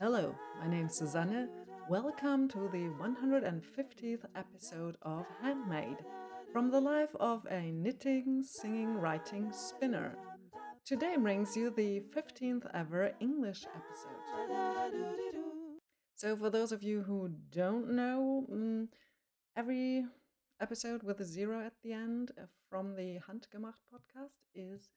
[0.00, 1.48] Hello, my name's Susanne.
[1.88, 5.98] Welcome to the 150th episode of Handmade
[6.52, 10.16] from the life of a knitting, singing, writing spinner.
[10.86, 14.22] Today brings you the 15th ever English episode.
[16.14, 18.86] So, for those of you who don't know,
[19.56, 20.04] every
[20.62, 24.90] episode with a zero at the end uh, from the Handgemacht podcast is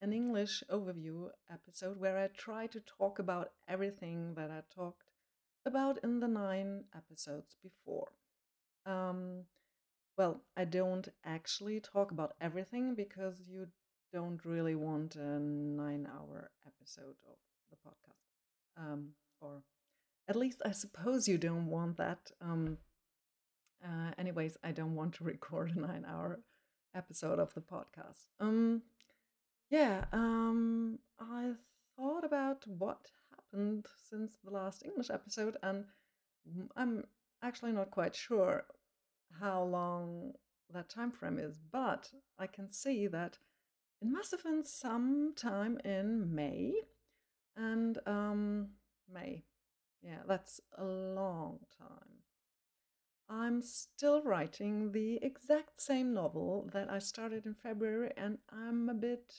[0.00, 5.10] an English overview episode where I try to talk about everything that I talked
[5.66, 8.12] about in the nine episodes before.
[8.86, 9.46] Um,
[10.16, 13.66] well, I don't actually talk about everything because you
[14.12, 17.38] don't really want a nine hour episode of
[17.70, 18.80] the podcast.
[18.80, 19.08] Um,
[19.40, 19.64] or
[20.28, 22.30] at least I suppose you don't want that.
[22.40, 22.78] Um,
[23.84, 26.40] uh, anyways, I don't want to record a nine hour
[26.94, 28.24] episode of the podcast.
[28.40, 28.82] Um,
[29.70, 31.52] yeah, um, I
[31.96, 35.84] thought about what happened since the last English episode, and
[36.76, 37.04] I'm
[37.42, 38.64] actually not quite sure
[39.40, 40.32] how long
[40.72, 43.38] that time frame is, but I can see that
[44.00, 46.74] it must have been sometime in May,
[47.56, 48.68] and um,
[49.12, 49.44] May,
[50.02, 52.17] yeah, that's a long time.
[53.30, 58.94] I'm still writing the exact same novel that I started in February, and I'm a
[58.94, 59.34] bit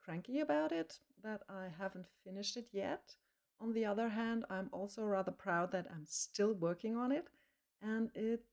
[0.00, 3.14] cranky about it that I haven't finished it yet.
[3.60, 7.28] On the other hand, I'm also rather proud that I'm still working on it,
[7.82, 8.44] and it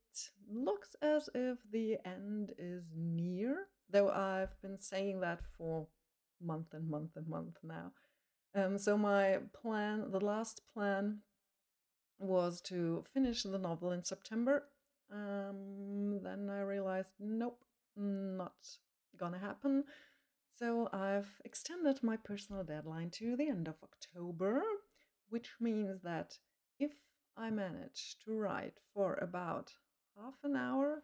[0.51, 5.87] looks as if the end is near, though I've been saying that for
[6.41, 7.91] month and month and month now.
[8.55, 11.19] Um, so my plan, the last plan,
[12.19, 14.63] was to finish the novel in September.
[15.11, 17.63] Um, then I realized, nope,
[17.95, 18.55] not
[19.17, 19.83] gonna happen.
[20.59, 24.63] So I've extended my personal deadline to the end of October,
[25.29, 26.39] which means that
[26.79, 26.91] if
[27.35, 29.73] I manage to write for about
[30.19, 31.03] half an hour,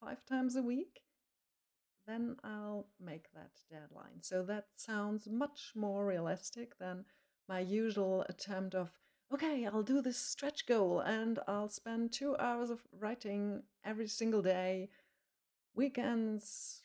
[0.00, 1.00] five times a week,
[2.06, 4.20] then I'll make that deadline.
[4.20, 7.04] So that sounds much more realistic than
[7.48, 8.90] my usual attempt of,
[9.34, 14.42] okay, I'll do this stretch goal and I'll spend two hours of writing every single
[14.42, 14.90] day,
[15.74, 16.82] weekends,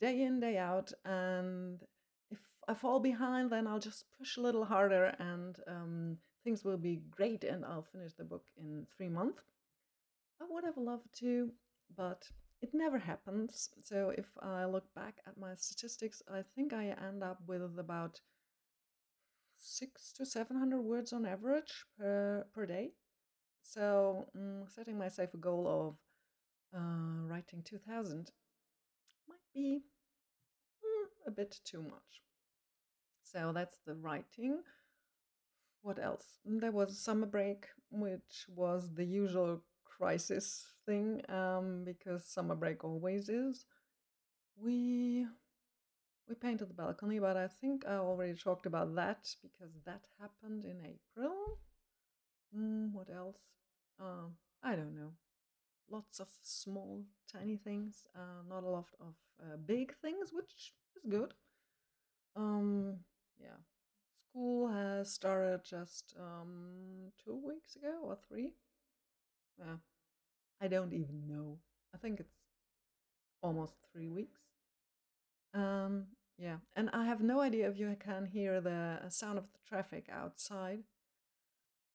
[0.00, 0.92] day in, day out.
[1.04, 1.80] And
[2.30, 6.78] if I fall behind, then I'll just push a little harder and um, things will
[6.78, 9.42] be great and I'll finish the book in three months.
[10.40, 11.50] I would have loved to,
[11.96, 12.28] but
[12.62, 13.70] it never happens.
[13.82, 18.20] So if I look back at my statistics, I think I end up with about
[19.56, 22.92] six to seven hundred words on average per per day.
[23.62, 28.32] So mm, setting myself a goal of uh, writing two thousand
[29.28, 29.82] might be
[30.82, 32.22] mm, a bit too much.
[33.22, 34.62] So that's the writing.
[35.82, 36.38] What else?
[36.44, 43.28] There was summer break, which was the usual crisis thing um, because summer break always
[43.28, 43.64] is.
[44.56, 45.26] We
[46.28, 50.64] we painted the balcony, but I think I already talked about that because that happened
[50.64, 51.58] in April.
[52.56, 53.38] Mm, what else?
[54.00, 54.28] Uh,
[54.62, 55.12] I don't know.
[55.90, 61.10] Lots of small, tiny things, uh, not a lot of uh, big things, which is
[61.10, 61.34] good.
[62.36, 63.00] Um,
[63.40, 63.58] yeah,
[64.16, 68.52] school has started just um, two weeks ago or three.
[69.58, 69.76] Yeah,
[70.60, 71.60] I don't even know.
[71.94, 72.34] I think it's
[73.42, 74.40] almost three weeks.
[75.54, 76.06] Um,
[76.38, 79.58] yeah, and I have no idea if you can hear the uh, sound of the
[79.66, 80.80] traffic outside.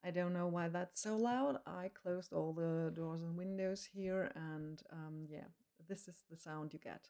[0.04, 1.60] I don't know why that's so loud.
[1.66, 5.50] I closed all the doors and windows here, and um, yeah,
[5.88, 7.10] this is the sound you get.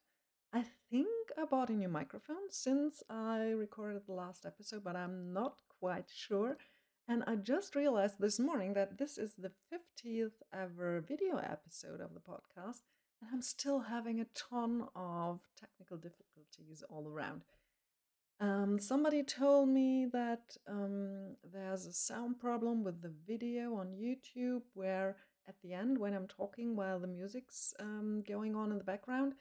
[0.53, 5.31] I think I bought a new microphone since I recorded the last episode, but I'm
[5.31, 6.57] not quite sure.
[7.07, 12.13] And I just realized this morning that this is the 50th ever video episode of
[12.13, 12.81] the podcast,
[13.21, 17.41] and I'm still having a ton of technical difficulties all around.
[18.39, 24.63] Um, somebody told me that um, there's a sound problem with the video on YouTube
[24.73, 28.83] where at the end, when I'm talking while the music's um, going on in the
[28.83, 29.33] background,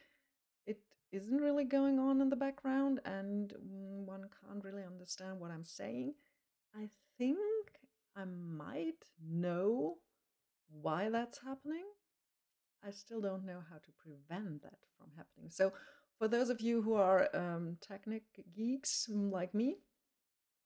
[0.66, 0.80] it
[1.12, 3.54] isn't really going on in the background and
[4.04, 6.14] one can't really understand what I'm saying.
[6.74, 7.38] I think
[8.16, 9.96] I might know
[10.70, 11.84] why that's happening.
[12.86, 15.50] I still don't know how to prevent that from happening.
[15.50, 15.72] So,
[16.18, 18.24] for those of you who are um, technic
[18.54, 19.76] geeks like me,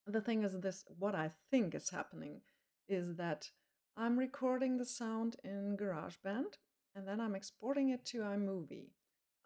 [0.06, 2.42] the thing is this what I think is happening
[2.88, 3.50] is that
[3.96, 6.58] I'm recording the sound in GarageBand
[6.94, 8.90] and then I'm exporting it to iMovie.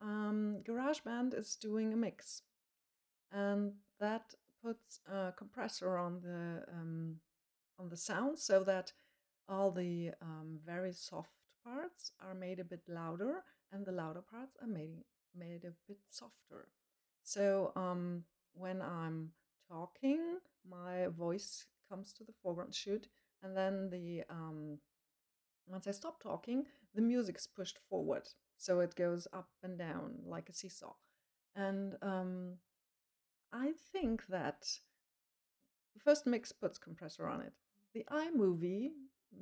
[0.00, 2.42] um, GarageBand is doing a mix,
[3.32, 7.16] and that puts a compressor on the um,
[7.78, 8.92] on the sound so that
[9.48, 11.37] all the um, very soft
[11.68, 15.04] parts are made a bit louder, and the louder parts are made
[15.34, 16.68] made a bit softer.
[17.22, 18.24] So um,
[18.54, 19.30] when I'm
[19.68, 20.38] talking,
[20.68, 23.08] my voice comes to the foreground, should,
[23.42, 24.78] and then the um,
[25.66, 30.48] once I stop talking, the music's pushed forward, so it goes up and down like
[30.48, 30.94] a seesaw.
[31.54, 32.54] And um,
[33.52, 34.66] I think that
[35.94, 37.52] the first mix puts compressor on it.
[37.94, 38.90] The iMovie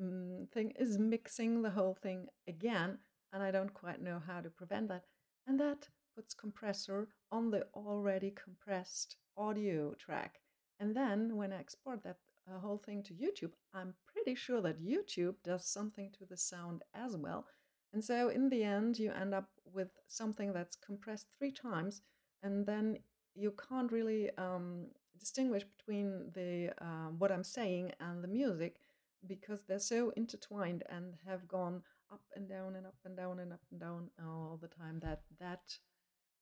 [0.00, 2.98] mm, thing is mixing the whole thing again,
[3.32, 5.04] and I don't quite know how to prevent that.
[5.46, 10.40] And that puts compressor on the already compressed audio track.
[10.80, 12.18] And then when I export that
[12.48, 16.82] uh, whole thing to YouTube, I'm pretty sure that YouTube does something to the sound
[16.94, 17.46] as well.
[17.92, 22.02] And so in the end, you end up with something that's compressed three times,
[22.42, 22.98] and then
[23.34, 24.86] you can't really um,
[25.18, 28.76] distinguish between the um, what I'm saying and the music
[29.26, 31.82] because they're so intertwined and have gone
[32.12, 35.22] up and down and up and down and up and down all the time that
[35.40, 35.78] that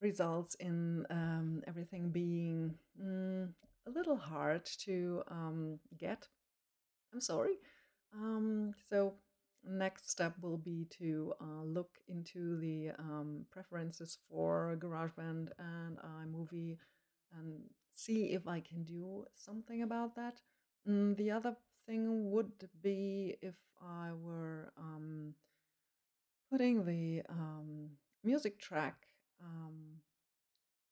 [0.01, 3.49] results in um, everything being mm,
[3.87, 6.29] a little hard to um, get.
[7.13, 7.55] I'm sorry.
[8.15, 9.15] Um, so
[9.67, 16.77] next step will be to uh, look into the um, preferences for GarageBand and iMovie
[17.37, 17.61] and
[17.95, 20.41] see if I can do something about that.
[20.89, 21.57] Mm, the other
[21.87, 25.35] thing would be if I were um,
[26.51, 27.91] putting the um,
[28.23, 29.07] music track
[29.43, 30.01] um,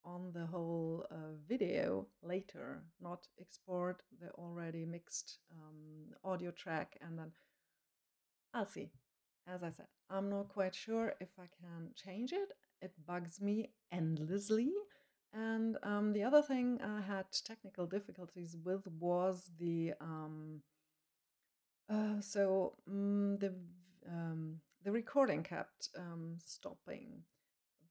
[0.05, 7.19] on the whole uh, video later, not export the already mixed um, audio track and
[7.19, 7.33] then
[8.55, 8.91] I'll see.
[9.47, 12.53] As I said, I'm not quite sure if I can change it.
[12.81, 14.71] It bugs me endlessly.
[15.33, 20.61] And um, the other thing I had technical difficulties with was the um,
[21.88, 23.52] uh, so mm, the
[24.08, 27.23] um, the recording kept um, stopping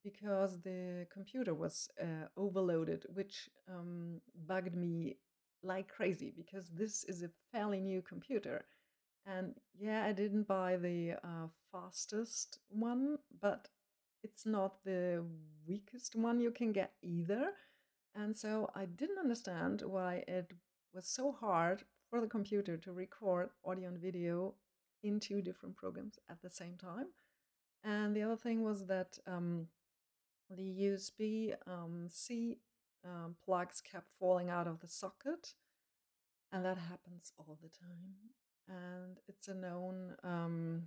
[0.03, 5.17] because the computer was uh, overloaded, which um, bugged me
[5.63, 8.65] like crazy because this is a fairly new computer.
[9.25, 13.69] And yeah, I didn't buy the uh, fastest one, but
[14.23, 15.23] it's not the
[15.67, 17.51] weakest one you can get either.
[18.15, 20.51] And so I didn't understand why it
[20.93, 24.54] was so hard for the computer to record audio and video
[25.02, 27.08] in two different programs at the same time.
[27.84, 29.68] And the other thing was that um,
[30.50, 32.58] the USB um, C
[33.06, 35.54] um, plugs kept falling out of the socket,
[36.52, 38.16] and that happens all the time.
[38.68, 40.84] And it's a known um,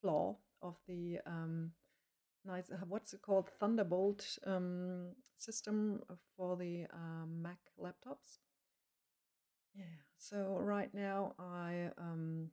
[0.00, 1.72] flaw of the um,
[2.46, 6.00] nice, uh, what's it called, Thunderbolt um, system
[6.36, 8.38] for the um, Mac laptops.
[9.74, 9.84] Yeah,
[10.16, 12.50] so right now I um,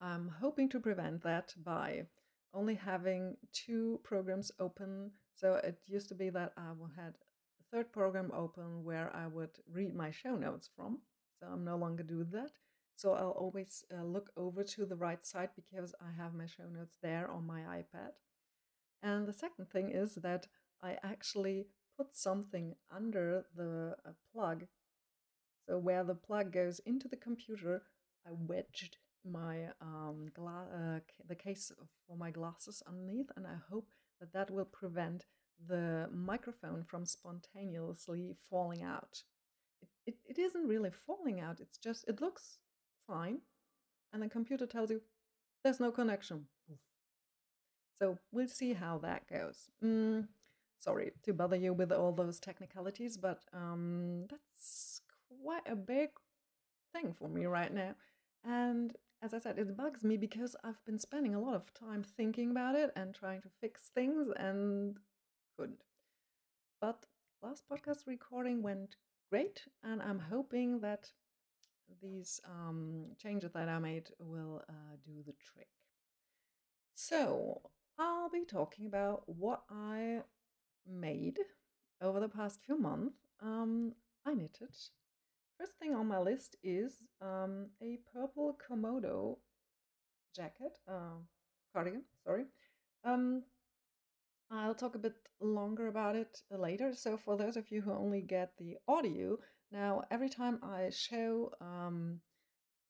[0.00, 2.06] I'm hoping to prevent that by
[2.54, 5.12] only having two programs open.
[5.34, 7.14] So it used to be that I had
[7.60, 11.00] a third program open where I would read my show notes from.
[11.40, 12.52] So I'm no longer do that.
[12.94, 16.64] So I'll always uh, look over to the right side because I have my show
[16.72, 18.12] notes there on my iPad.
[19.02, 20.48] And the second thing is that
[20.82, 24.66] I actually put something under the uh, plug.
[25.68, 27.82] So where the plug goes into the computer,
[28.26, 31.72] I wedged my um, uh, the case
[32.06, 33.88] for my glasses underneath, and I hope
[34.20, 35.24] that that will prevent
[35.68, 39.22] the microphone from spontaneously falling out.
[39.82, 42.58] It, it, it isn't really falling out, it's just, it looks
[43.06, 43.38] fine,
[44.12, 45.00] and the computer tells you
[45.64, 46.46] there's no connection.
[47.98, 49.70] So we'll see how that goes.
[49.82, 50.28] Mm,
[50.78, 54.95] sorry to bother you with all those technicalities, but um, that's
[55.42, 56.10] quite a big
[56.92, 57.94] thing for me right now.
[58.44, 62.02] And as I said, it bugs me because I've been spending a lot of time
[62.02, 64.98] thinking about it and trying to fix things and
[65.58, 65.82] couldn't.
[66.80, 67.06] But
[67.42, 68.96] last podcast recording went
[69.30, 71.10] great, and I'm hoping that
[72.02, 75.68] these um, changes that I made will uh, do the trick.
[76.94, 77.62] So,
[77.98, 80.20] I'll be talking about what I
[80.86, 81.38] made
[82.00, 83.16] over the past few months.
[83.40, 83.92] Um,
[84.24, 84.76] I knitted
[85.58, 89.38] First thing on my list is um, a purple Comodo
[90.34, 91.16] jacket, uh,
[91.72, 92.44] cardigan, sorry.
[93.04, 93.42] Um,
[94.50, 96.92] I'll talk a bit longer about it later.
[96.94, 99.38] So, for those of you who only get the audio,
[99.72, 102.20] now every time I show um,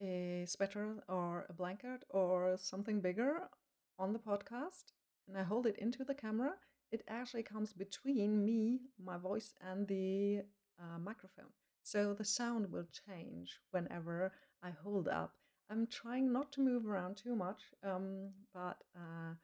[0.01, 3.49] a sweater or a blanket or something bigger
[3.97, 4.91] on the podcast
[5.27, 6.51] and I hold it into the camera,
[6.91, 10.43] it actually comes between me, my voice, and the
[10.79, 11.51] uh, microphone.
[11.87, 15.35] So the sound will change whenever I hold up.
[15.69, 19.35] I'm trying not to move around too much, um, but uh,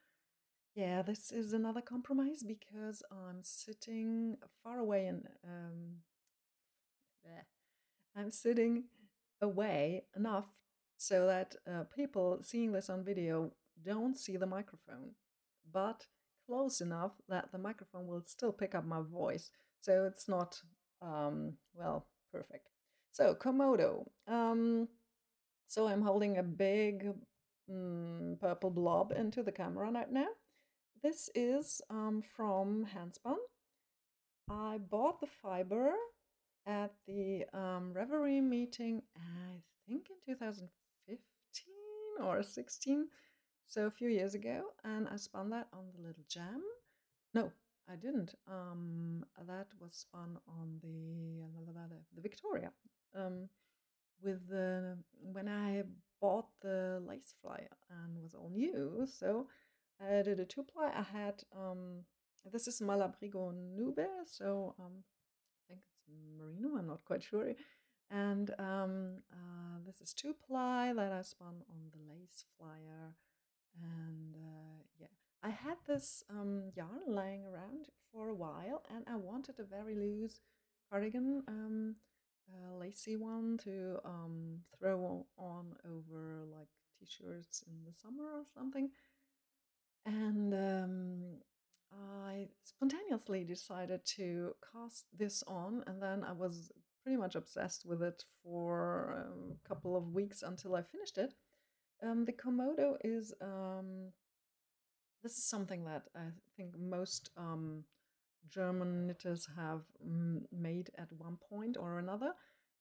[0.75, 6.01] yeah, this is another compromise because I'm sitting far away and um,
[8.13, 8.83] I'm sitting
[9.41, 10.47] away enough
[10.97, 13.51] so that uh, people seeing this on video
[13.85, 15.12] don't see the microphone,
[15.71, 16.07] but
[16.45, 19.50] close enough that the microphone will still pick up my voice.
[19.79, 20.62] So it's not,
[21.01, 22.70] um, well, perfect.
[23.12, 24.08] So, Comodo.
[24.28, 24.88] Um,
[25.68, 27.10] so I'm holding a big
[27.70, 30.28] mm, purple blob into the camera right now.
[31.04, 33.38] This is um, from Handspun.
[34.50, 35.92] I bought the fiber
[36.66, 41.18] at the um, Ravelry meeting, I think in 2015
[42.24, 43.08] or 16,
[43.68, 46.62] so a few years ago, and I spun that on the Little Gem.
[47.34, 47.52] No,
[47.92, 48.36] I didn't.
[48.48, 51.44] Um, that was spun on the
[52.16, 52.72] the Victoria.
[53.16, 53.50] Um,
[54.22, 55.84] with the when I
[56.22, 59.48] bought the lace flyer and was all new, so
[60.00, 60.92] I did a two ply.
[60.96, 62.06] I had um,
[62.52, 66.04] this is Malabrigo Nube, so um, I think it's
[66.38, 66.78] merino.
[66.78, 67.54] I'm not quite sure.
[68.10, 73.16] And um, uh, this is two ply that I spun on the lace flyer,
[73.82, 75.08] and uh, yeah,
[75.43, 79.95] I had this um, yarn lying around for a while, and I wanted a very
[79.95, 80.39] loose
[80.89, 81.43] cardigan.
[81.47, 81.95] Um,
[82.79, 86.67] lacy one to um, throw on over like
[87.00, 88.89] t-shirts in the summer or something
[90.05, 91.21] and um,
[91.91, 96.71] I spontaneously decided to cast this on, and then I was
[97.03, 101.33] pretty much obsessed with it for um, a couple of weeks until I finished it.
[102.01, 104.12] Um, the Comodo is um,
[105.24, 106.25] this is something that I
[106.58, 107.86] think most um,
[108.50, 109.82] German knitters have
[110.51, 112.34] made at one point or another.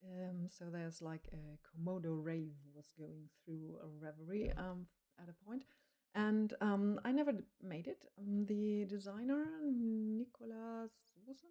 [0.04, 4.86] Um, so there's like a Comodo rave was going through a Ravelry um,
[5.20, 5.64] at a point.
[6.14, 7.32] And um, I never
[7.62, 8.04] made it.
[8.18, 11.48] Um, the designer, Nicola Susan,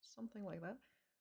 [0.00, 0.78] something like that,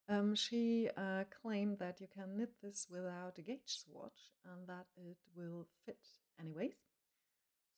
[0.08, 4.88] um, she uh, claimed that you can knit this without a gauge swatch and that
[4.98, 6.00] it will fit
[6.40, 6.78] anyways.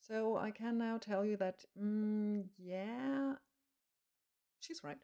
[0.06, 3.34] So I can now tell you that, mm, yeah,
[4.60, 4.98] she's right.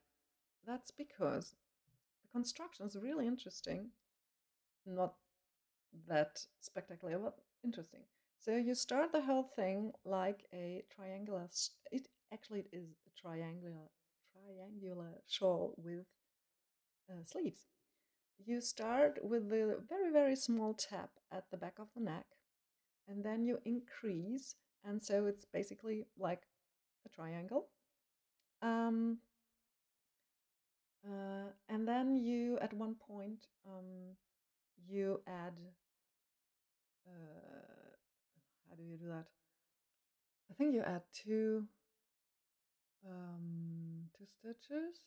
[0.67, 1.55] That's because
[2.23, 3.91] the construction is really interesting.
[4.87, 5.15] Not
[6.09, 8.03] that spectacular, but interesting.
[8.39, 11.49] So you start the whole thing like a triangular.
[11.93, 13.89] It actually it is a triangular
[14.33, 16.07] triangular shawl with
[17.11, 17.67] uh, sleeves.
[18.39, 22.27] You start with the very very small tab at the back of the neck,
[23.09, 26.43] and then you increase, and so it's basically like
[27.07, 27.69] a triangle.
[28.63, 29.19] Um,
[31.07, 34.17] uh, and then you, at one point, um,
[34.89, 35.55] you add
[37.07, 37.97] uh,
[38.69, 39.27] how do you do that?
[40.51, 41.65] I think you add two
[43.07, 45.01] um, two stitches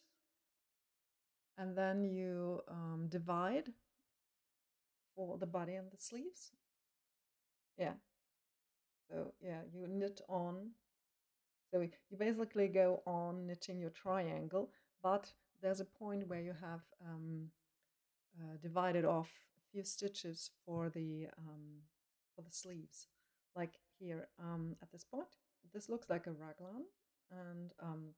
[1.57, 3.69] and then you um, divide
[5.15, 6.51] for the body and the sleeves.
[7.77, 7.93] Yeah.
[9.11, 10.71] So yeah, you knit on.
[11.71, 14.71] So you basically go on knitting your triangle,
[15.03, 17.47] but there's a point where you have um,
[18.39, 21.83] uh, divided off a few stitches for the um,
[22.35, 23.07] for the sleeves
[23.55, 25.37] like here um, at this point.
[25.73, 26.85] This looks like a raglan
[27.31, 28.13] and um,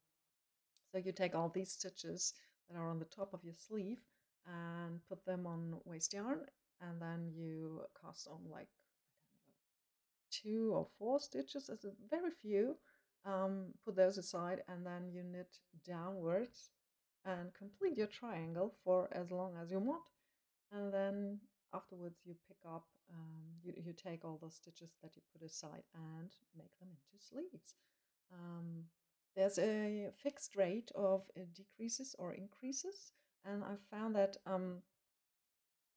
[0.91, 2.33] so you take all these stitches
[2.69, 3.99] that are on the top of your sleeve
[4.47, 6.39] and put them on waste yarn
[6.81, 8.69] and then you cast on like
[10.41, 12.75] two or four stitches as a very few
[13.25, 16.71] um, put those aside and then you knit downwards
[17.25, 20.01] and complete your triangle for as long as you want.
[20.71, 21.39] And then
[21.73, 25.83] afterwards you pick up um, you, you take all the stitches that you put aside
[25.93, 27.75] and make them into sleeves.
[28.31, 28.85] Um,
[29.35, 33.13] there's a fixed rate of uh, decreases or increases
[33.45, 34.77] and i found that um,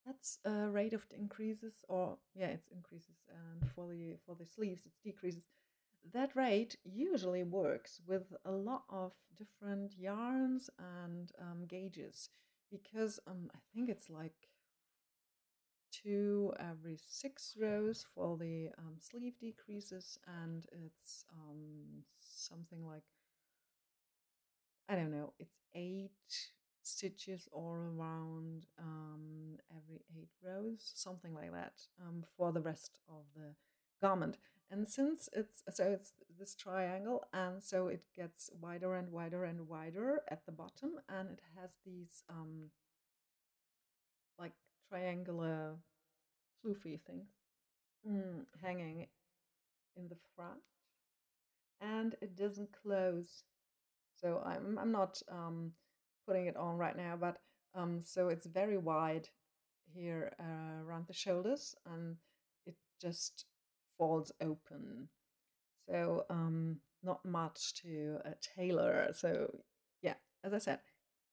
[0.06, 4.82] that's a rate of increases or yeah it's increases and for the for the sleeves
[4.86, 5.46] it's decreases.
[6.14, 12.30] That rate usually works with a lot of different yarns and um, gauges
[12.70, 14.48] because um, I think it's like
[15.90, 23.02] two every six rows for the um, sleeve decreases and it's um, something like
[24.88, 26.10] I don't know it's eight
[26.86, 33.24] stitches all around um, every eight rows something like that um, for the rest of
[33.34, 33.54] the
[34.00, 34.38] garment.
[34.70, 39.68] And since it's so it's this triangle, and so it gets wider and wider and
[39.68, 42.70] wider at the bottom, and it has these um,
[44.38, 44.52] like
[44.88, 45.76] triangular
[46.64, 47.28] floofy things
[48.08, 49.06] mm, hanging
[49.96, 50.60] in the front,
[51.80, 53.44] and it doesn't close.
[54.20, 55.72] So I'm I'm not um,
[56.26, 57.38] putting it on right now, but
[57.74, 59.28] um, so it's very wide
[59.94, 62.16] here uh, around the shoulders, and
[62.66, 63.44] it just
[63.98, 65.08] falls open.
[65.88, 69.08] So um, not much to uh, tailor.
[69.12, 69.60] So
[70.02, 70.14] yeah,
[70.44, 70.80] as I said,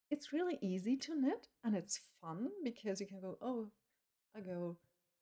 [0.10, 3.70] it's really easy to knit and it's fun because you can go, oh,
[4.36, 4.78] I go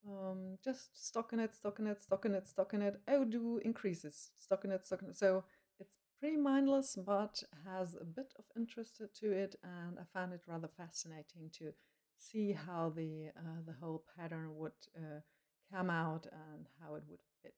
[0.08, 2.98] um, just stockinette, stockinette, stockinette, stockinette.
[3.08, 5.18] Oh, do increases, stockinette, stockinette.
[5.18, 5.61] So it's
[6.22, 10.70] pretty mindless, but has a bit of interest to it, and I found it rather
[10.78, 11.74] fascinating to
[12.18, 15.22] see how the uh, the whole pattern would uh,
[15.74, 17.56] come out and how it would fit.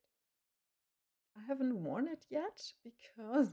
[1.38, 3.50] I haven't worn it yet because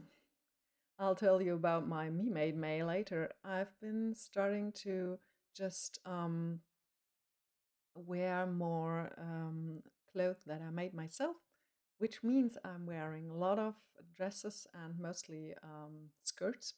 [0.99, 3.31] I'll tell you about my Me Made May later.
[3.43, 5.19] I've been starting to
[5.53, 6.61] just um,
[7.95, 11.35] wear more um, clothes that I made myself,
[12.01, 13.75] which means I'm wearing a lot of
[14.17, 16.73] dresses and mostly um, skirts,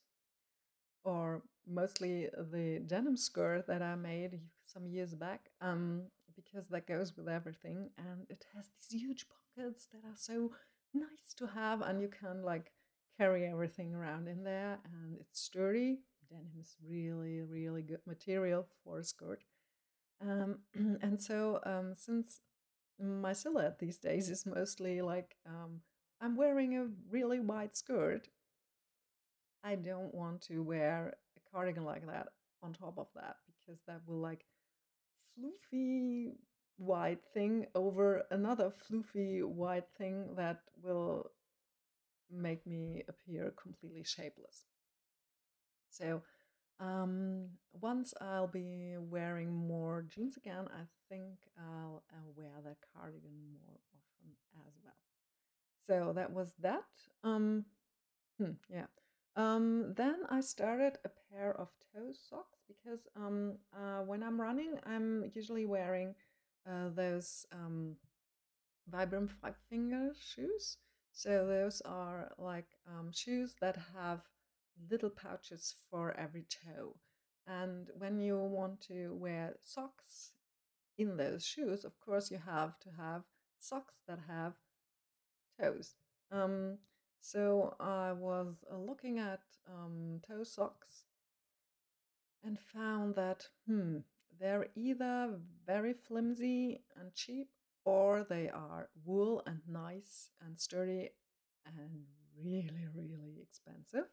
[1.05, 6.03] or mostly the denim skirt that I made some years back, um,
[6.35, 10.51] because that goes with everything, and it has these huge pockets that are so
[10.93, 12.73] nice to have, and you can like
[13.17, 15.99] carry everything around in there, and it's sturdy.
[16.29, 19.43] Denim is really, really good material for a skirt.
[20.21, 20.59] Um,
[21.01, 22.41] and so, um, since
[23.03, 25.81] my silhouette these days is mostly like um,
[26.21, 28.27] I'm wearing a really wide skirt,
[29.63, 32.29] I don't want to wear a cardigan like that
[32.61, 34.45] on top of that because that will like
[35.37, 36.33] floofy
[36.77, 41.31] white thing over another floofy white thing that will
[42.31, 44.65] make me appear completely shapeless.
[45.89, 46.21] So
[46.79, 53.35] um, once I'll be wearing more jeans again, I think I'll, I'll wear that cardigan
[53.53, 54.31] more often
[54.67, 54.93] as well.
[55.85, 56.83] So that was that.
[57.23, 57.65] Um,
[58.39, 58.85] hmm, yeah.
[59.35, 64.79] Um, then I started a pair of toe socks because um, uh, when I'm running,
[64.85, 66.15] I'm usually wearing
[66.69, 67.95] uh, those um,
[68.89, 70.77] Vibram five finger shoes.
[71.11, 74.21] So those are like um, shoes that have
[74.89, 76.95] little pouches for every toe.
[77.45, 80.31] And when you want to wear socks
[80.97, 83.23] in those shoes, of course, you have to have
[83.59, 84.53] socks that have
[85.59, 85.95] toes.
[86.31, 86.77] Um,
[87.19, 91.05] so I was uh, looking at um, toe socks
[92.43, 93.99] and found that, hmm,
[94.39, 97.49] they're either very flimsy and cheap
[97.85, 101.11] or they are wool and nice and sturdy
[101.65, 102.05] and
[102.37, 104.09] really, really expensive.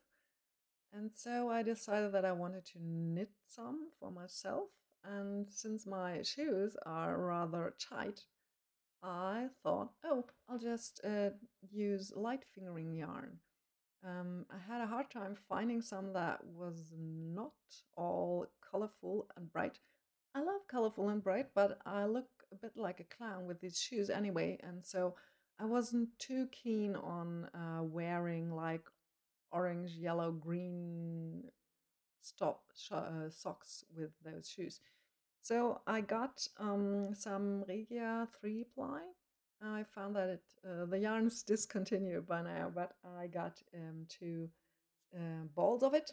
[0.92, 4.68] And so I decided that I wanted to knit some for myself.
[5.04, 8.24] And since my shoes are rather tight,
[9.02, 11.30] I thought, oh, I'll just uh,
[11.70, 13.38] use light fingering yarn.
[14.04, 17.52] Um, I had a hard time finding some that was not
[17.96, 19.78] all colorful and bright.
[20.34, 23.78] I love colorful and bright, but I look a bit like a clown with these
[23.78, 25.14] shoes anyway, and so
[25.58, 28.84] I wasn't too keen on uh, wearing like
[29.52, 31.44] orange, yellow, green
[32.20, 34.80] stop uh, socks with those shoes.
[35.42, 39.00] So I got um, some Regia 3 ply.
[39.62, 44.48] I found that it, uh, the yarn's discontinued by now, but I got um, two
[45.14, 46.12] uh, balls of it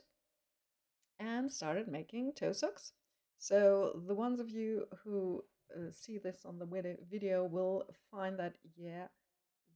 [1.20, 2.94] and started making toe socks.
[3.38, 5.44] So the ones of you who
[5.76, 9.08] uh, see this on the video will find that, yeah,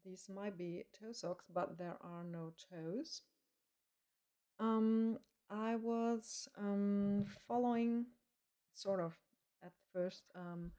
[0.03, 3.21] these might be toe socks, but there are no toes.
[4.61, 5.17] Um,
[5.49, 8.05] I was um, following
[8.71, 9.17] sort of
[9.63, 10.71] at first um,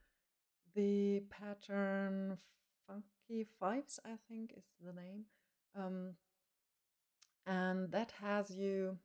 [0.76, 2.38] the pattern
[2.86, 5.24] Funky Fives, I think is the name.
[5.76, 6.10] Um,
[7.44, 8.98] and that has you,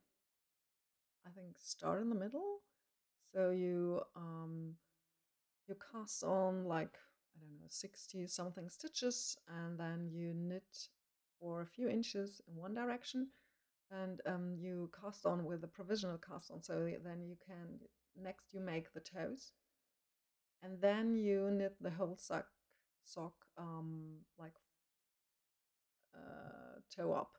[1.26, 2.60] I think, start in the middle.
[3.34, 4.74] So you um,
[5.66, 6.96] you cast on like
[7.36, 10.88] I don't know 60 something stitches, and then you knit
[11.40, 13.28] for a few inches in one direction
[13.90, 16.62] and um, you cast on with a provisional cast on.
[16.62, 17.80] So then you can,
[18.20, 19.52] next you make the toes
[20.62, 22.46] and then you knit the whole sock,
[23.04, 24.54] sock um, like
[26.14, 27.38] uh, toe up,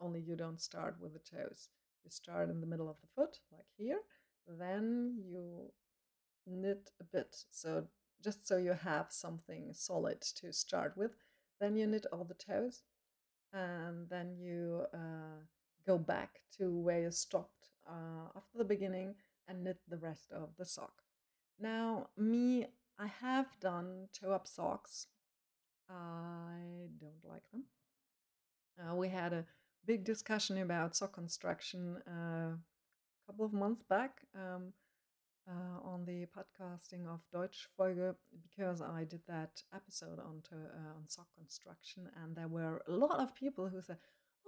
[0.00, 1.68] only you don't start with the toes.
[2.04, 3.98] You start in the middle of the foot, like here,
[4.46, 5.72] then you
[6.46, 7.36] knit a bit.
[7.50, 7.84] So
[8.22, 11.12] just so you have something solid to start with.
[11.60, 12.82] Then you knit all the toes,
[13.52, 15.42] and then you uh,
[15.88, 19.14] go back to where you stopped uh, after the beginning
[19.48, 20.96] and knit the rest of the sock.
[21.58, 22.66] Now, me,
[22.98, 25.06] I have done toe up socks.
[25.88, 27.64] I don't like them.
[28.78, 29.46] Uh, we had a
[29.86, 34.12] big discussion about sock construction uh, a couple of months back.
[34.34, 34.74] Um,
[35.50, 40.96] uh, on the podcasting of Deutsch Folge because I did that episode on to, uh,
[40.96, 43.96] on sock construction, and there were a lot of people who said,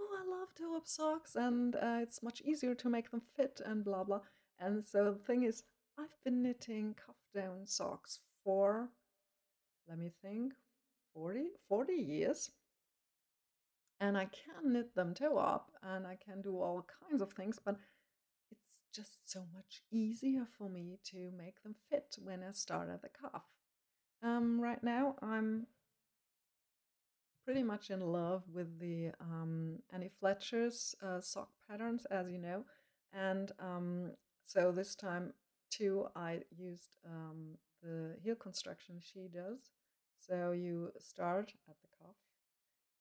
[0.00, 3.84] "Oh, I love toe-up socks, and uh, it's much easier to make them fit," and
[3.84, 4.20] blah blah.
[4.58, 5.62] And so the thing is,
[5.98, 8.88] I've been knitting cuff-down socks for,
[9.88, 10.54] let me think,
[11.14, 12.50] 40, 40 years.
[14.00, 17.58] And I can knit them toe up and I can do all kinds of things,
[17.62, 17.76] but
[18.50, 23.02] it's just so much easier for me to make them fit when I start at
[23.02, 23.42] the cuff.
[24.22, 25.66] Um, right now, I'm
[27.50, 32.64] pretty much in love with the um, Annie Fletcher's uh, sock patterns, as you know.
[33.12, 34.12] And um,
[34.44, 35.32] so this time,
[35.68, 39.72] too, I used um, the heel construction she does.
[40.16, 42.14] So you start at the cuff,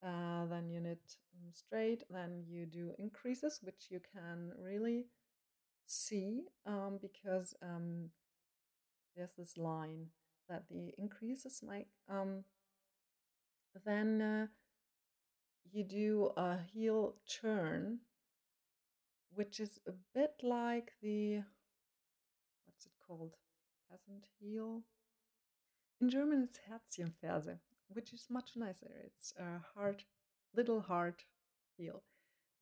[0.03, 1.17] uh, then you knit
[1.53, 5.05] straight, then you do increases, which you can really
[5.85, 8.09] see um, because um,
[9.15, 10.07] there's this line
[10.49, 11.89] that the increases make.
[12.09, 12.45] Um,
[13.85, 14.47] then uh,
[15.71, 17.99] you do a heel turn,
[19.33, 21.43] which is a bit like the
[22.65, 23.35] what's it called?
[23.89, 24.83] Peasant heel.
[26.01, 28.91] In German, it's Herzchenferse, which is much nicer.
[29.05, 30.03] It's a hard,
[30.55, 31.15] little hard
[31.77, 32.03] heel.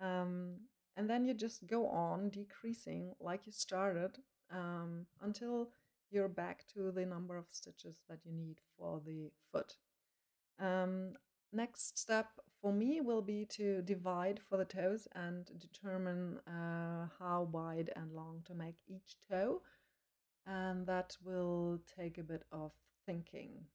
[0.02, 0.62] Um,
[0.96, 4.18] and then you just go on decreasing like you started
[4.52, 5.70] um, until
[6.10, 9.76] you're back to the number of stitches that you need for the foot.
[10.60, 11.14] Um,
[11.54, 12.28] next step
[12.62, 18.12] for me will be to divide for the toes and determine uh, how wide and
[18.14, 19.62] long to make each toe.
[20.46, 22.72] And that will take a bit of
[23.06, 23.66] thinking.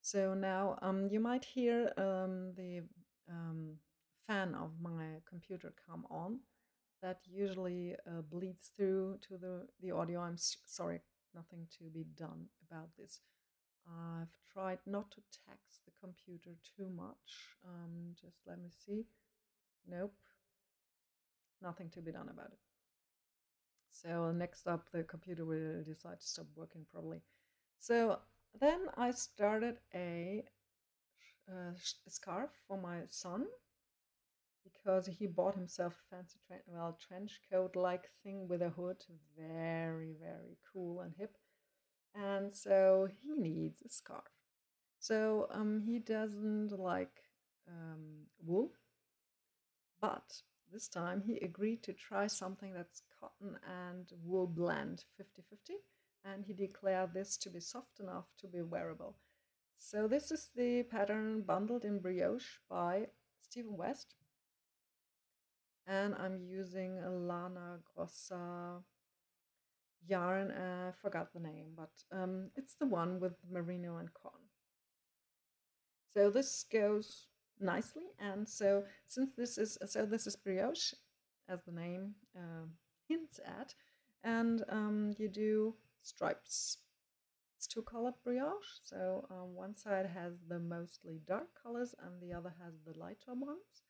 [0.00, 2.82] So now um, you might hear um, the
[3.30, 3.76] um,
[4.26, 6.40] fan of my computer come on.
[7.02, 10.20] That usually uh, bleeds through to the, the audio.
[10.20, 11.00] I'm sorry,
[11.34, 13.20] nothing to be done about this.
[13.88, 17.56] I've tried not to tax the computer too much.
[17.66, 19.06] Um, just let me see.
[19.88, 20.14] Nope.
[21.62, 22.58] Nothing to be done about it.
[23.90, 27.20] So next up, the computer will decide to stop working probably.
[27.78, 28.18] So
[28.60, 30.44] then I started a,
[31.48, 33.46] uh, a scarf for my son
[34.64, 38.98] because he bought himself a fancy well trench coat like thing with a hood,
[39.36, 41.36] very very cool and hip,
[42.14, 44.24] and so he needs a scarf.
[44.98, 47.22] So um, he doesn't like
[47.68, 48.72] um, wool,
[50.00, 50.42] but
[50.72, 55.74] this time he agreed to try something that's cotton and wool blend 50 50,
[56.24, 59.16] and he declared this to be soft enough to be wearable.
[59.76, 63.06] So, this is the pattern bundled in brioche by
[63.40, 64.16] Stephen West
[65.88, 68.82] and I'm using a Lana Grossa
[70.08, 70.52] yarn.
[70.52, 74.40] I forgot the name, but um, it's the one with merino and cotton.
[76.12, 77.26] So this goes
[77.60, 80.94] nicely, and so since this is so this is brioche,
[81.48, 82.66] as the name uh,
[83.08, 83.74] hints at,
[84.24, 86.78] and um, you do stripes.
[87.56, 92.36] It's two color brioche, so um, one side has the mostly dark colors, and the
[92.36, 93.82] other has the lighter ones,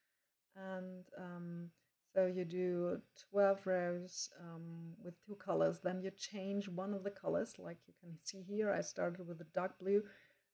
[0.57, 1.71] and um,
[2.15, 7.11] so you do 12 rows um, with two colors, then you change one of the
[7.11, 8.73] colors, like you can see here.
[8.73, 10.03] I started with the dark blue,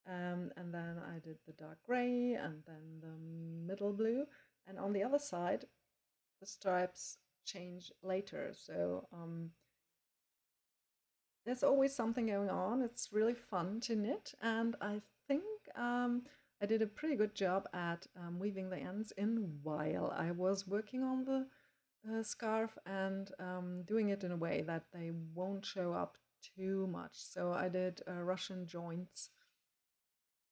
[0.07, 4.25] um, and then I did the dark gray, and then the middle blue.
[4.67, 5.67] And on the other side,
[6.41, 8.53] the stripes change later.
[8.53, 9.51] So um,
[11.47, 12.83] there's always something going on.
[12.83, 15.45] It's really fun to knit, and I think
[15.77, 16.23] um,
[16.65, 20.67] I did a pretty good job at um, weaving the ends in while I was
[20.67, 21.47] working on the
[22.11, 26.17] uh, scarf and um, doing it in a way that they won't show up
[26.57, 27.11] too much.
[27.17, 29.29] So I did uh, Russian joints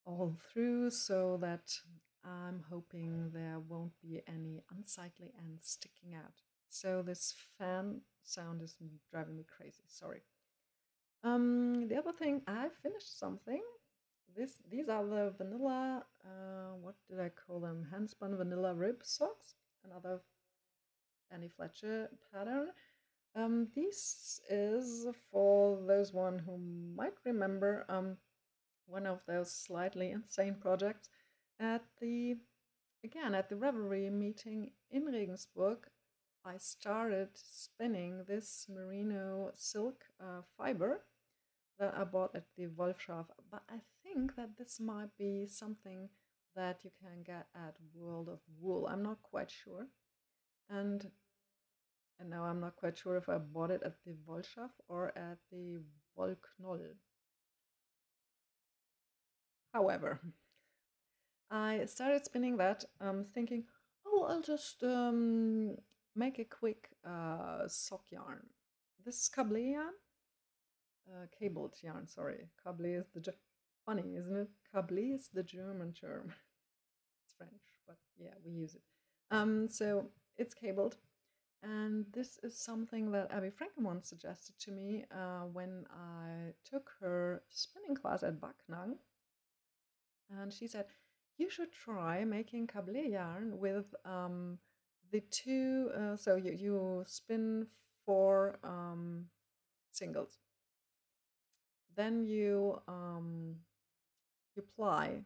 [0.05, 1.79] all through so that
[2.23, 6.43] I'm hoping there won't be any unsightly ends sticking out.
[6.69, 8.77] So this fan sound is
[9.11, 9.85] driving me crazy.
[9.89, 10.21] Sorry.
[11.25, 13.63] Um, the other thing, I finished something
[14.37, 17.87] this these are the vanilla uh, what did I call them?
[17.93, 19.55] Handspun vanilla rib socks.
[19.85, 20.21] Another
[21.31, 22.69] Annie Fletcher pattern.
[23.35, 26.59] Um, this is for those one who
[26.95, 28.19] might remember um,
[28.87, 31.09] one of those slightly insane projects
[31.59, 32.37] at the
[33.05, 35.79] again at the Ravelry meeting in Regensburg,
[36.45, 41.01] I started spinning this merino silk uh, fiber
[41.79, 43.27] that I bought at the Wollschaf.
[43.51, 46.09] But I think that this might be something
[46.55, 48.87] that you can get at World of Wool.
[48.87, 49.89] I'm not quite sure.
[50.69, 51.11] And
[52.21, 55.39] and now I'm not quite sure if I bought it at the Wollschaf or at
[55.51, 55.81] the
[56.17, 56.95] Wollknoll.
[59.73, 60.21] However,
[61.51, 63.65] I started spinning that, um, thinking,
[64.07, 65.77] oh, I'll just um,
[66.15, 68.47] make a quick uh, sock yarn.
[69.05, 69.95] This is Câblé yarn,
[71.13, 72.49] uh, cabled yarn, sorry.
[72.65, 73.35] Câblé is the,
[73.85, 74.49] funny, isn't it?
[74.75, 76.29] Câblé is the German term.
[77.25, 77.53] it's French,
[77.87, 78.83] but yeah, we use it.
[79.31, 80.97] Um, so it's cabled.
[81.63, 87.43] And this is something that Abby Franquemont suggested to me uh, when I took her
[87.51, 88.97] spinning class at Backnang.
[90.41, 90.87] And she said,
[91.39, 94.59] you should try making Câblé yarn with um,
[95.13, 97.67] the two, uh, so you, you spin
[98.05, 99.27] four um,
[99.93, 100.39] singles.
[101.97, 103.57] Then you, um,
[104.55, 105.25] you ply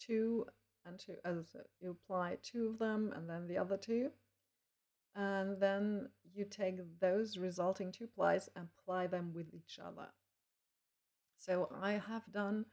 [0.00, 0.46] two
[0.86, 4.10] and two, as you apply two of them and then the other two.
[5.14, 10.08] And then you take those resulting two plies and ply them with each other.
[11.36, 12.66] So I have done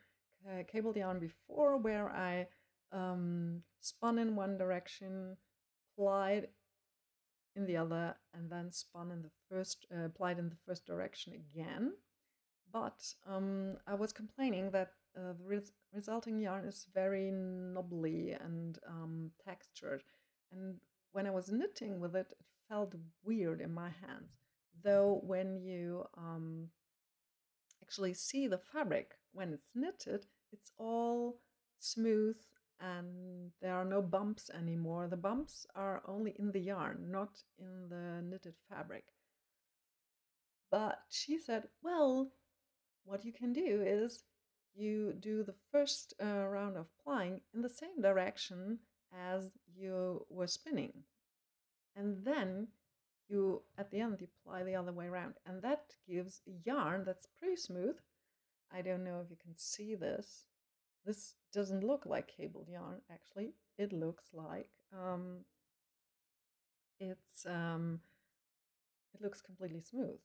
[0.48, 2.48] uh, cable yarn before where I
[2.92, 5.38] um, spun in one direction,
[5.98, 6.50] plied
[7.56, 11.34] in the other, and then spun in the first, uh, plied in the first direction
[11.34, 11.94] again.
[12.76, 18.78] But um, I was complaining that uh, the res resulting yarn is very knobbly and
[18.86, 20.04] um, textured.
[20.52, 20.76] And
[21.14, 24.34] when I was knitting with it, it felt weird in my hands.
[24.84, 26.68] Though when you um,
[27.82, 31.40] actually see the fabric when it's knitted, it's all
[31.80, 32.36] smooth
[32.82, 35.08] and there are no bumps anymore.
[35.08, 39.06] The bumps are only in the yarn, not in the knitted fabric.
[40.70, 42.32] But she said, well,
[43.06, 44.24] what you can do is
[44.76, 48.80] you do the first uh, round of plying in the same direction
[49.14, 50.92] as you were spinning.
[51.96, 52.68] And then
[53.30, 55.36] you, at the end, you ply the other way around.
[55.46, 57.96] And that gives a yarn that's pretty smooth.
[58.74, 60.46] I don't know if you can see this.
[61.06, 63.54] This doesn't look like cabled yarn, actually.
[63.78, 65.46] It looks like um,
[67.00, 68.00] it's um,
[69.14, 70.20] it looks completely smooth.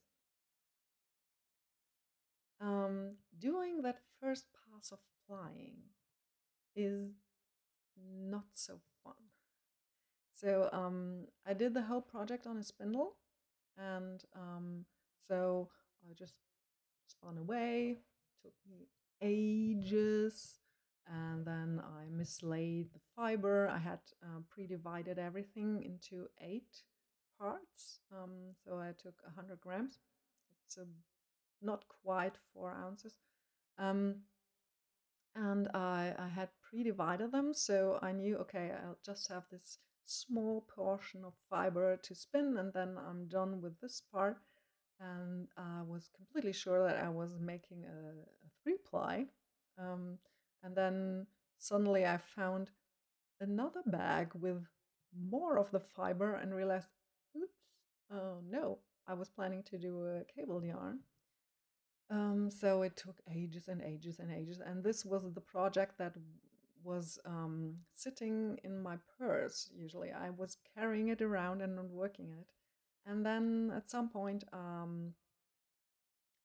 [2.61, 5.77] Um, doing that first pass of plying
[6.77, 7.11] is
[7.96, 9.14] not so fun.
[10.33, 13.16] So um, I did the whole project on a spindle,
[13.77, 14.85] and um,
[15.27, 15.68] so
[16.09, 16.35] I just
[17.07, 17.99] spun away.
[18.42, 18.88] Took me
[19.20, 20.61] ages
[21.07, 23.68] and then I mislaid the fiber.
[23.68, 26.83] I had uh, pre-divided everything into eight
[27.38, 28.01] parts.
[28.12, 29.99] Um, so I took 100 grams.
[30.66, 30.87] It's a,
[31.62, 33.14] not quite four ounces.
[33.79, 34.23] Um,
[35.35, 40.66] and I, I had pre-divided them, so I knew, okay, I'll just have this small
[40.75, 44.38] portion of fiber to spin, and then I'm done with this part.
[45.01, 49.27] And I was completely sure that I was making a, a three-ply.
[49.79, 50.18] Um,
[50.62, 51.27] and then
[51.59, 52.70] suddenly I found
[53.40, 54.66] another bag with
[55.18, 56.88] more of the fiber and realized,
[57.37, 57.55] oops,
[58.12, 61.01] oh no, I was planning to do a cable yarn.
[62.11, 64.61] Um, so it took ages and ages and ages.
[64.64, 66.14] And this was the project that
[66.83, 70.11] was um, sitting in my purse usually.
[70.11, 72.49] I was carrying it around and not working it.
[73.07, 75.14] And then at some point, um,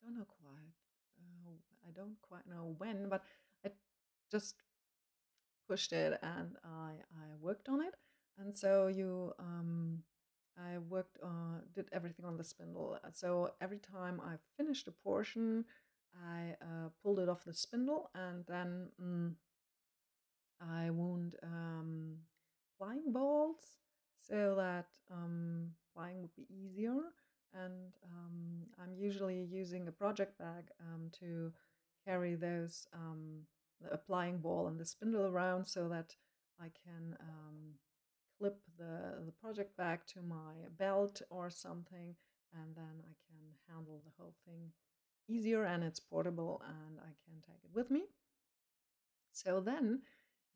[0.06, 0.76] don't know quite,
[1.20, 3.24] uh, I don't quite know when, but
[3.66, 3.70] I
[4.32, 4.56] just
[5.68, 7.96] pushed it and I, I worked on it.
[8.38, 10.04] And so you, um,
[10.58, 12.98] I worked, uh, did everything on the spindle.
[13.14, 15.66] So every time I finished a portion,
[16.16, 19.34] I uh, pulled it off the spindle and then mm,
[20.62, 22.18] I wound um,
[22.78, 23.58] plying balls
[24.20, 27.00] so that um, plying would be easier.
[27.54, 31.54] And um, I'm usually using a project bag um, to
[32.06, 33.42] carry those um,
[33.82, 36.16] the applying ball and the spindle around so that
[36.60, 37.76] I can um,
[38.38, 42.16] clip the, the project back to my belt or something
[42.54, 44.72] and then I can handle the whole thing
[45.28, 48.04] easier and it's portable and I can take it with me.
[49.32, 50.02] So then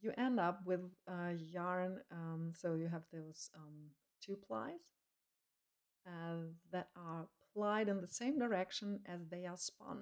[0.01, 3.91] you end up with a yarn, um, so you have those um,
[4.23, 4.89] two plies
[6.07, 9.97] uh, that are plied in the same direction as they are spun.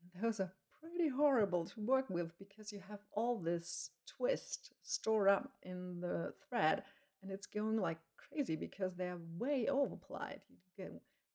[0.00, 5.28] And those are pretty horrible to work with because you have all this twist stored
[5.28, 6.82] up in the thread
[7.22, 10.40] and it's going like crazy because they're way overplied.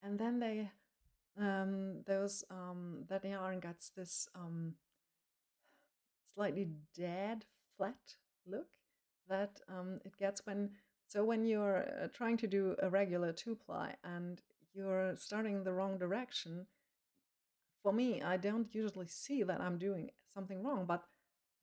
[0.02, 0.72] And then they,
[1.40, 4.76] um, those, um, that yarn gets this um,
[6.34, 7.46] slightly dead,
[7.78, 8.68] flat look
[9.30, 10.72] that um, it gets when,
[11.08, 14.42] so when you're uh, trying to do a regular two ply and
[14.74, 16.66] you're starting the wrong direction,
[17.84, 21.04] for me, I don't usually see that I'm doing something wrong, but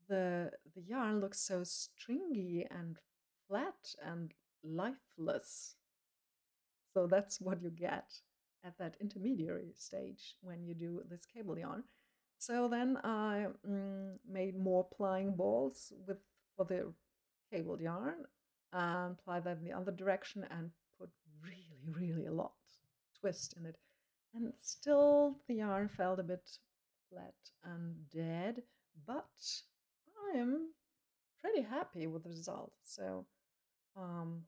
[0.09, 2.99] the the yarn looks so stringy and
[3.49, 5.77] flat and lifeless.
[6.95, 8.13] So that's what you get
[8.65, 11.85] at that intermediary stage when you do this cable yarn.
[12.39, 16.19] So then I mm, made more plying balls with
[16.57, 16.93] for the
[17.53, 18.25] cable yarn
[18.73, 21.11] and ply that in the other direction and put
[21.43, 22.53] really, really a lot
[23.21, 23.77] twist in it.
[24.35, 26.49] And still the yarn felt a bit
[27.09, 28.63] flat and dead,
[29.07, 29.27] but
[30.35, 30.69] I'm
[31.41, 32.73] pretty happy with the result.
[32.85, 33.27] So
[33.97, 34.43] um,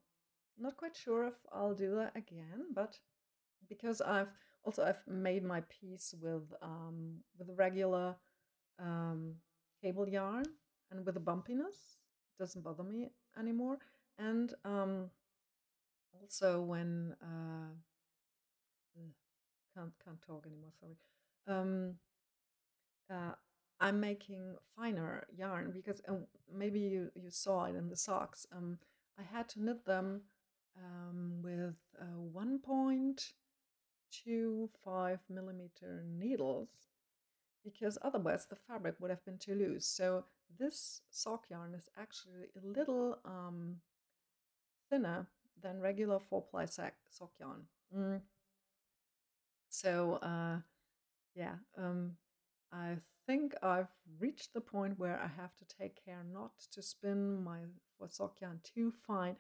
[0.58, 2.98] not quite sure if I'll do that again, but
[3.68, 4.28] because I've
[4.64, 8.16] also I've made my piece with um, with regular
[8.78, 9.34] um,
[9.82, 10.44] cable yarn
[10.90, 11.96] and with the bumpiness,
[12.30, 13.78] it doesn't bother me anymore.
[14.18, 15.10] And um,
[16.20, 17.72] also when uh,
[19.74, 20.70] can't can't talk anymore.
[20.78, 20.96] Sorry.
[21.46, 21.94] Um,
[23.10, 23.32] uh,
[23.80, 26.14] I'm making finer yarn because uh,
[26.52, 28.46] maybe you, you saw it in the socks.
[28.56, 28.78] Um,
[29.18, 30.22] I had to knit them
[30.78, 36.68] um, with uh, 1.25 millimeter needles
[37.64, 39.86] because otherwise the fabric would have been too loose.
[39.86, 40.24] So
[40.58, 43.76] this sock yarn is actually a little um,
[44.88, 45.26] thinner
[45.60, 46.94] than regular four ply sock
[47.40, 47.66] yarn.
[47.96, 48.20] Mm.
[49.72, 50.58] So uh,
[51.34, 52.12] yeah, um,
[52.72, 53.88] I think I've
[54.20, 57.60] reached the point where I have to take care not to spin my
[58.08, 59.36] sock yarn too fine,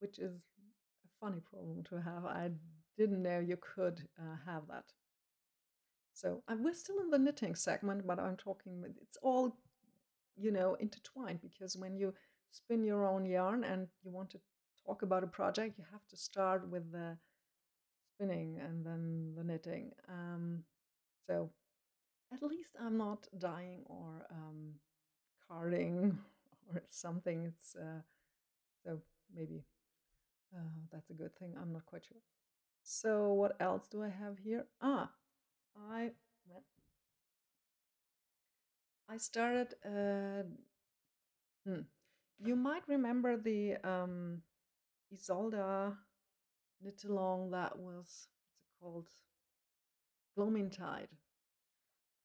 [0.00, 0.44] which is
[1.04, 2.24] a funny problem to have.
[2.24, 2.50] I
[2.96, 4.86] didn't know you could uh, have that.
[6.14, 9.56] So we're still in the knitting segment, but I'm talking, it's all,
[10.36, 12.14] you know, intertwined because when you
[12.50, 14.40] spin your own yarn and you want to
[14.86, 17.18] talk about a project, you have to start with the
[18.14, 19.23] spinning and then the
[19.54, 19.92] knitting.
[20.08, 20.64] Um,
[21.26, 21.50] so
[22.32, 24.74] at least I'm not dying or um,
[25.48, 26.18] carding
[26.74, 27.44] or something.
[27.44, 28.02] It's uh,
[28.84, 29.00] so
[29.34, 29.64] maybe
[30.54, 31.54] uh, that's a good thing.
[31.60, 32.22] I'm not quite sure.
[32.82, 34.66] So what else do I have here?
[34.82, 35.10] Ah,
[35.90, 36.10] I
[39.08, 39.74] I started.
[39.84, 40.42] Uh,
[41.66, 41.82] hmm.
[42.44, 44.42] You might remember the um,
[45.12, 45.94] Isolde
[46.82, 49.06] knit along that was what's it called
[50.34, 51.08] gloaming tide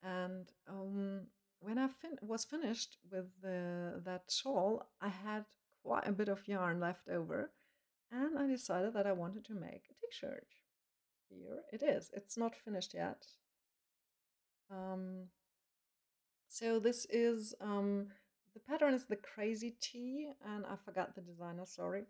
[0.04, 1.28] and um,
[1.60, 5.46] when i fin- was finished with the, that shawl i had
[5.84, 7.52] quite a bit of yarn left over
[8.12, 10.48] and i decided that i wanted to make a t-shirt
[11.30, 13.26] here it is it's not finished yet
[14.72, 15.30] um,
[16.48, 18.08] so this is um,
[18.54, 21.66] the pattern is the crazy Tee, and I forgot the designer.
[21.66, 22.04] Sorry.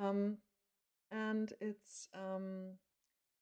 [0.00, 0.38] Um,
[1.10, 2.74] and it's um,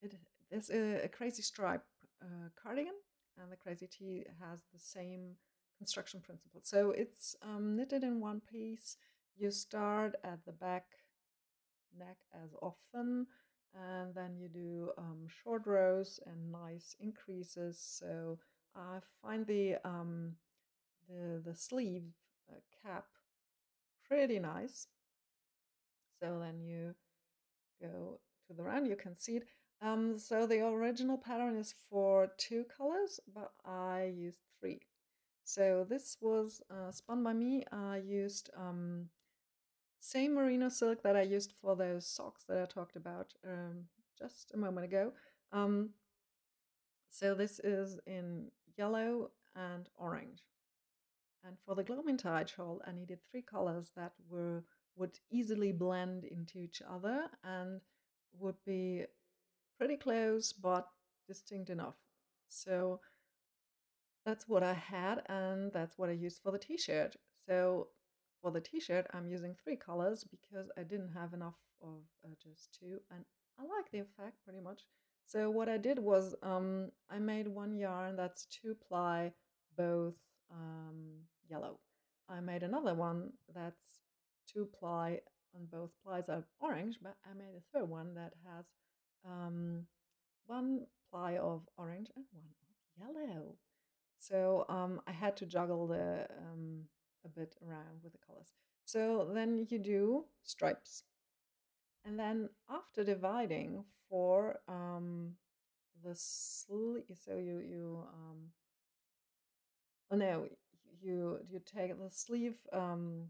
[0.03, 0.15] it
[0.51, 1.85] there's a, a crazy stripe
[2.23, 2.95] uh, cardigan,
[3.41, 5.37] and the crazy Tee has the same
[5.79, 6.61] construction principle.
[6.63, 8.97] So it's um, knitted in one piece.
[9.37, 10.85] You start at the back
[11.99, 13.27] neck as often,
[13.75, 17.79] and then you do um, short rows and nice increases.
[17.79, 18.39] So
[18.77, 20.37] I find the um,
[21.09, 22.05] the the sleeve
[22.51, 23.07] uh, cap
[24.07, 24.87] pretty nice.
[26.21, 26.95] So then you
[27.81, 29.45] go to the round, you can see it.
[29.83, 34.81] Um, so the original pattern is for two colors, but I used three.
[35.45, 37.65] So this was uh, spun by me.
[37.73, 39.09] I used um,
[39.99, 44.53] same merino silk that I used for those socks that I talked about um, just
[44.55, 45.13] a moment ago.
[45.53, 45.91] Um,
[47.11, 50.43] so this is in yellow and orange.
[51.45, 54.63] And for the gloaming tide shawl, I needed three colors that were
[54.95, 57.81] would easily blend into each other and
[58.39, 59.05] would be
[59.83, 60.87] pretty close but
[61.27, 61.97] distinct enough.
[62.47, 63.01] So
[64.25, 67.17] that's what I had and that's what I used for the t-shirt.
[67.49, 67.89] So
[68.41, 72.79] for the t-shirt I'm using three colors because I didn't have enough of uh, just
[72.79, 73.25] two and
[73.59, 74.83] I like the effect pretty much.
[75.27, 79.33] So what I did was um, I made one yarn that's two ply
[79.77, 80.15] both
[80.53, 81.81] um, yellow.
[82.29, 84.03] I made another one that's
[84.47, 85.19] two ply
[85.57, 88.67] and both plies are orange, but I made a third one that has
[89.27, 89.87] um,
[90.47, 93.57] one ply of orange and one of yellow.
[94.19, 96.85] So um, I had to juggle the um,
[97.25, 98.53] a bit around with the colors.
[98.85, 101.05] So then you do stripes.
[102.05, 105.33] And then after dividing for um,
[106.05, 108.39] the sleeve, so you, you um,
[110.11, 110.49] oh no,
[111.01, 113.29] you, you take the sleeve, um,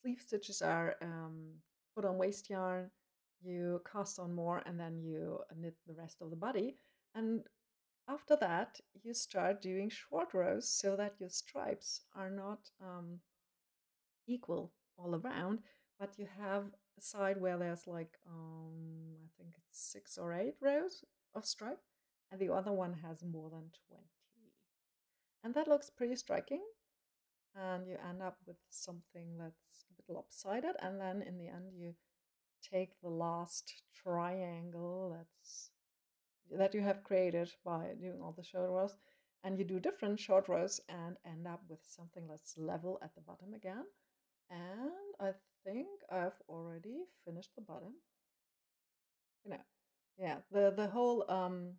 [0.00, 1.54] sleeve stitches are um,
[1.94, 2.90] put on waste yarn,
[3.42, 6.76] you cast on more and then you knit the rest of the body.
[7.14, 7.42] And
[8.08, 13.20] after that, you start doing short rows so that your stripes are not um,
[14.26, 15.60] equal all around,
[15.98, 16.64] but you have
[16.98, 21.80] a side where there's like, um, I think it's six or eight rows of stripe,
[22.30, 24.02] and the other one has more than 20.
[25.44, 26.62] And that looks pretty striking.
[27.54, 31.72] And you end up with something that's a bit lopsided, and then in the end,
[31.74, 31.94] you
[32.70, 35.70] take the last triangle that's
[36.50, 38.96] that you have created by doing all the short rows
[39.44, 43.20] and you do different short rows and end up with something that's level at the
[43.20, 43.84] bottom again.
[44.50, 44.90] And
[45.20, 45.32] I
[45.64, 47.94] think I've already finished the bottom.
[49.44, 49.64] You know
[50.18, 51.72] yeah the the whole um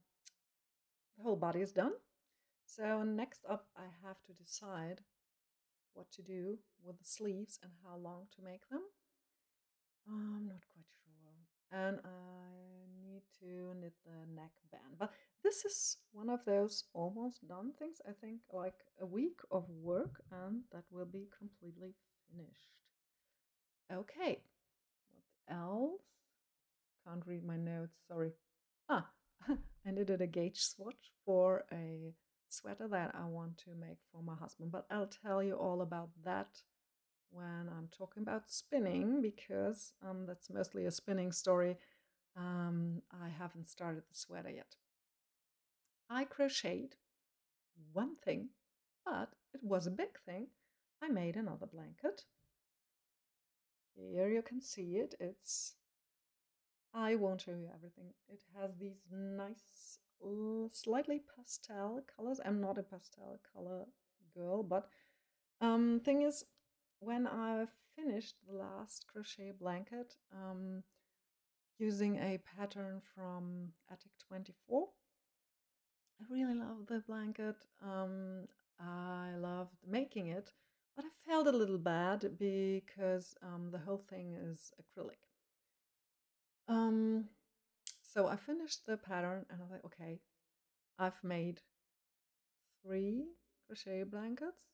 [1.18, 1.94] the whole body is done.
[2.66, 5.02] So next up I have to decide
[5.94, 8.82] what to do with the sleeves and how long to make them
[10.08, 11.04] I'm not quite sure
[11.74, 15.00] and I need to knit the neckband.
[15.00, 15.12] But
[15.44, 18.00] this is one of those almost done things.
[18.08, 21.96] I think like a week of work and that will be completely
[22.30, 22.70] finished.
[23.92, 24.40] Okay,
[25.12, 26.02] what else?
[27.06, 28.32] Can't read my notes, sorry.
[28.88, 29.08] Ah,
[29.50, 32.14] I knitted a gauge swatch for a
[32.48, 36.10] sweater that I want to make for my husband, but I'll tell you all about
[36.24, 36.62] that
[37.34, 41.78] when I'm talking about spinning because um, that's mostly a spinning story
[42.36, 44.76] um, I haven't started the sweater yet.
[46.10, 46.96] I crocheted
[47.92, 48.50] one thing,
[49.06, 50.48] but it was a big thing.
[51.02, 52.24] I made another blanket.
[53.96, 55.16] Here you can see it.
[55.20, 55.76] It's
[56.94, 58.14] I won't show you everything.
[58.32, 62.40] It has these nice, uh, slightly pastel colors.
[62.46, 63.86] I'm not a pastel color
[64.36, 64.88] girl, but
[65.62, 66.46] um, thing is,
[67.04, 70.84] when I finished the last crochet blanket, um,
[71.78, 74.88] using a pattern from Attic 24.
[76.22, 77.56] I really love the blanket.
[77.84, 78.48] Um,
[78.80, 80.52] I loved making it,
[80.96, 85.28] but I felt a little bad because um, the whole thing is acrylic.
[86.68, 87.26] Um,
[88.02, 90.20] so I finished the pattern and I thought, okay,
[90.98, 91.62] I've made
[92.84, 93.26] three
[93.68, 94.73] crochet blankets.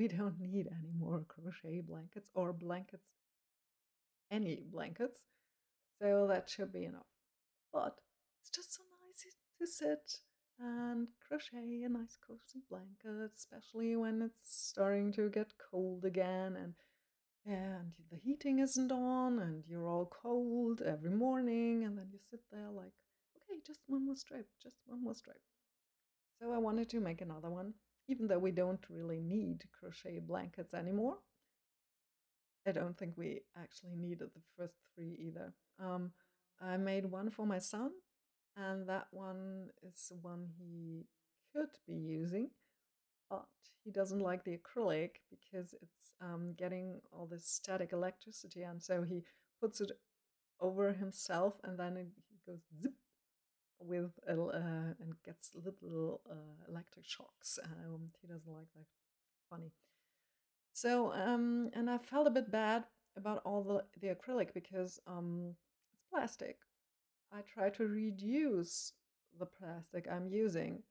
[0.00, 3.04] We don't need any more crochet blankets or blankets,
[4.30, 5.20] any blankets.
[6.00, 7.12] So that should be enough.
[7.70, 7.96] But
[8.40, 9.26] it's just so nice
[9.58, 10.20] to sit
[10.58, 16.72] and crochet a nice cozy blanket, especially when it's starting to get cold again and
[17.44, 22.40] and the heating isn't on and you're all cold every morning and then you sit
[22.52, 22.92] there like
[23.36, 25.40] okay just one more stripe just one more stripe
[26.38, 27.72] so i wanted to make another one
[28.10, 31.18] even though we don't really need crochet blankets anymore
[32.66, 35.52] i don't think we actually needed the first three either.
[35.78, 36.12] Um,
[36.60, 37.90] I made one for my son,
[38.56, 41.06] and that one is one he
[41.52, 42.50] could be using,
[43.30, 43.46] but
[43.84, 49.02] he doesn't like the acrylic because it's um, getting all this static electricity, and so
[49.02, 49.24] he
[49.60, 49.92] puts it
[50.60, 52.92] over himself, and then it, he goes zip
[53.80, 57.58] with a, uh, and gets little uh, electric shocks.
[57.64, 58.86] Um, he doesn't like that.
[59.48, 59.72] Funny.
[60.72, 62.84] So, um, and I felt a bit bad
[63.16, 65.54] about all the, the acrylic because um,
[65.92, 66.58] it's plastic.
[67.32, 68.92] I try to reduce
[69.38, 70.82] the plastic I'm using.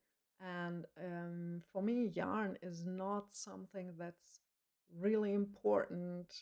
[0.42, 4.42] And um, for me, yarn is not something that's
[4.98, 6.34] really important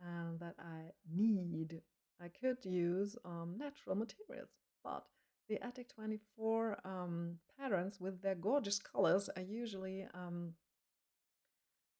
[0.00, 1.82] and that I need.
[2.22, 4.50] I could use um, natural materials,
[4.84, 5.04] but
[5.50, 10.52] the Attic 24 um, patterns with their gorgeous colors are usually um,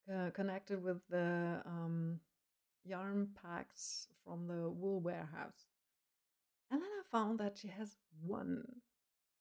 [0.09, 2.21] uh, connected with the um,
[2.85, 5.67] yarn packs from the wool warehouse.
[6.71, 8.63] And then I found that she has one,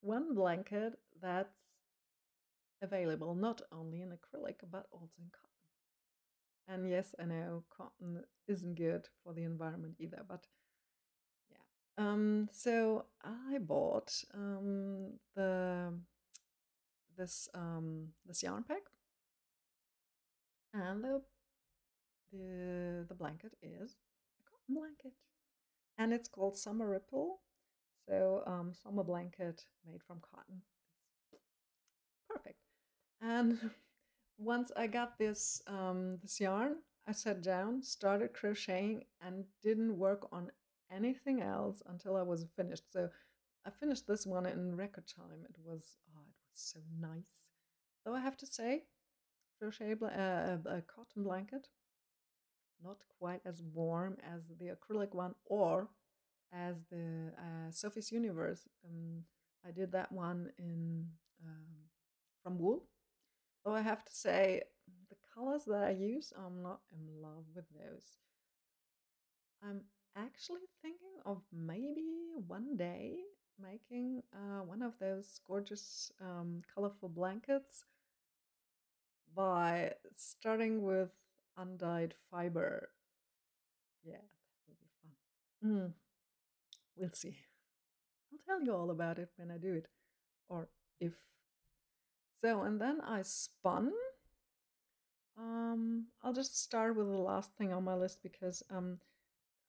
[0.02, 1.54] one blanket that's
[2.82, 6.82] available not only in acrylic but also in cotton.
[6.82, 10.48] And yes, I know cotton isn't good for the environment either, but.
[12.00, 15.94] Um, so I bought um, the
[17.18, 18.84] this um, this yarn pack,
[20.74, 21.22] and the
[22.32, 23.98] the the blanket is
[24.40, 25.14] a cotton blanket
[26.00, 27.42] and it's called Summer Ripple.
[28.08, 30.62] So um, summer blanket made from cotton.
[32.28, 32.60] perfect.
[33.22, 33.72] And
[34.40, 40.28] once I got this um, this yarn, I sat down, started crocheting, and didn't work
[40.32, 40.52] on
[40.92, 42.84] anything else until I was finished.
[42.92, 43.10] So
[43.66, 45.46] I finished this one in record time.
[45.46, 47.54] It was oh, it was so nice.
[48.06, 48.84] Though I have to say,
[49.60, 51.68] crochet uh, a, a cotton blanket,
[52.84, 55.90] not quite as warm as the acrylic one or
[56.54, 58.68] as the uh, Sophie's Universe.
[58.86, 59.24] Um,
[59.68, 61.08] I did that one in
[61.46, 61.66] um,
[62.42, 62.86] from wool.
[63.66, 64.64] Though I have to say,
[65.10, 68.04] the colors that I use, I'm not in love with those.
[69.62, 69.82] I'm
[70.16, 73.18] actually thinking of maybe one day
[73.62, 77.84] making uh, one of those gorgeous um, colorful blankets
[79.36, 81.10] by starting with
[81.58, 82.90] undyed fiber.
[84.04, 84.14] Yeah,
[84.68, 85.16] that will be
[85.62, 85.72] fun.
[85.72, 85.94] Mm.
[86.96, 87.38] We'll see.
[88.32, 89.88] I'll tell you all about it when I do it,
[90.50, 91.14] or if.
[92.42, 93.92] So, and then I spun.
[95.38, 99.00] Um, I'll just start with the last thing on my list because um,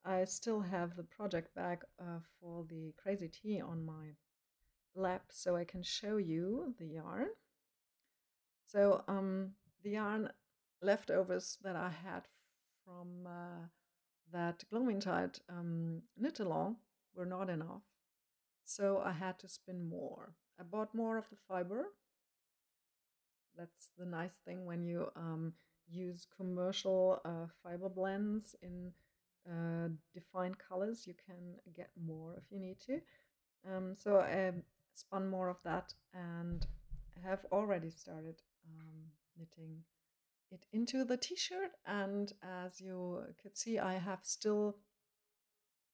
[0.04, 4.14] I still have the project bag uh, for the Crazy Tee on my
[4.94, 7.28] lap, so I can show you the yarn.
[8.66, 9.50] So um,
[9.82, 10.30] the yarn
[10.80, 12.28] leftovers that I had
[12.84, 13.66] from uh,
[14.32, 16.76] that Gloamingtide um, knit along
[17.14, 17.82] were not enough,
[18.64, 20.34] so I had to spin more.
[20.58, 21.86] I bought more of the fiber.
[23.56, 25.52] That's the nice thing when you um,
[25.90, 28.92] use commercial uh, fiber blends in
[29.48, 31.06] uh, defined colors.
[31.06, 33.00] You can get more if you need to.
[33.68, 34.52] Um, so I
[34.94, 36.66] spun more of that and
[37.24, 39.82] have already started um, knitting
[40.50, 44.76] it into the t-shirt and as you could see I have still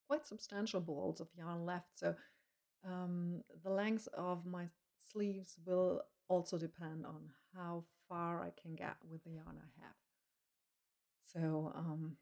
[0.06, 2.14] quite substantial balls of yarn left so
[2.86, 4.66] um, the length of my
[5.12, 9.96] sleeves will also depend on how far I can get with the yarn I have
[11.24, 12.16] so um,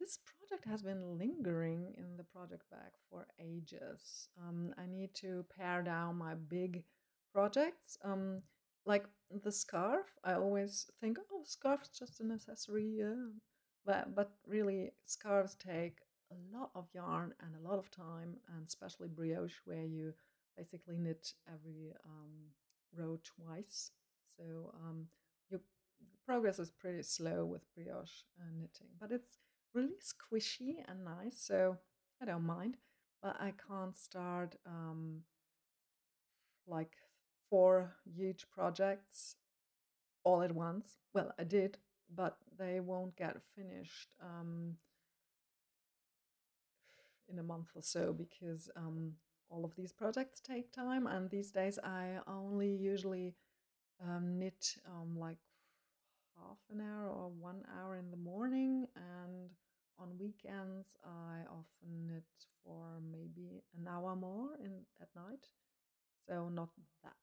[0.00, 4.28] this project has been lingering in the project bag for ages.
[4.40, 6.84] Um, I need to pare down my big
[7.32, 7.98] projects.
[8.04, 8.42] Um,
[8.86, 9.04] like
[9.42, 13.26] the scarf i always think oh scarf's just an accessory yeah.
[13.84, 15.98] But but really scarves take
[16.32, 20.12] a lot of yarn and a lot of time and especially brioche where you
[20.56, 22.50] basically knit every um,
[22.96, 23.92] row twice.
[24.36, 25.06] So um,
[25.50, 25.60] your
[26.24, 29.38] progress is pretty slow with brioche uh, knitting but it's
[29.74, 31.76] really squishy and nice so
[32.20, 32.76] i don't mind
[33.22, 35.22] but i can't start um,
[36.66, 36.96] like
[37.48, 39.36] four huge projects
[40.24, 40.96] all at once.
[41.14, 41.78] Well, I did,
[42.14, 44.76] but they won't get finished um,
[47.28, 49.12] in a month or so because um,
[49.48, 51.06] all of these projects take time.
[51.06, 53.34] And these days, I only usually
[54.02, 55.38] um, knit um, like
[56.38, 58.86] half an hour or one hour in the morning.
[58.96, 59.50] And
[59.98, 62.24] on weekends, I often knit
[62.64, 65.46] for maybe an hour more in at night.
[66.28, 66.70] So not
[67.02, 67.14] that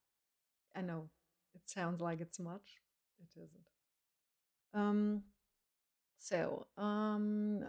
[0.76, 1.10] I know
[1.54, 2.80] it sounds like it's much.
[3.20, 3.64] It isn't.
[4.74, 5.24] Um,
[6.18, 7.66] so um,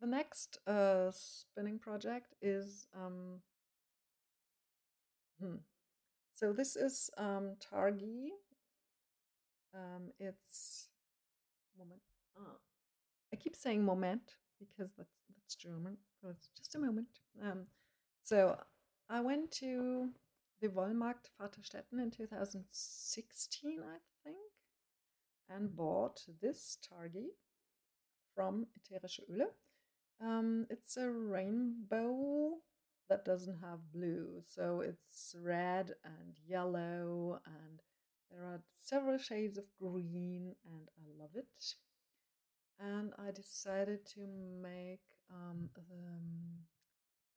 [0.00, 3.40] the next uh, spinning project is um,
[5.40, 5.56] hmm.
[6.34, 8.30] so this is um, Targhee.
[9.74, 10.88] Um, it's
[11.78, 12.02] moment.
[12.38, 12.58] Oh.
[13.32, 15.96] I keep saying moment because that's that's German.
[16.20, 17.08] So it's just a moment.
[17.42, 17.66] Um,
[18.22, 18.58] so
[19.08, 20.10] I went to
[20.60, 24.36] the Wollmarkt Vaterstetten in 2016, I think,
[25.48, 27.34] and bought this Targhee
[28.34, 29.46] from Ätherische Öle.
[30.20, 32.58] Um, it's a rainbow
[33.08, 37.80] that doesn't have blue, so it's red and yellow, and
[38.30, 41.74] there are several shades of green, and I love it.
[42.78, 44.20] And I decided to
[44.62, 46.64] make um, um,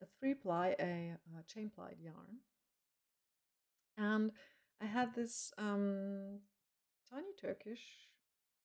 [0.02, 2.40] a three ply, a, a chain plied yarn
[3.98, 4.32] and
[4.82, 6.40] I had this um,
[7.10, 8.10] tiny Turkish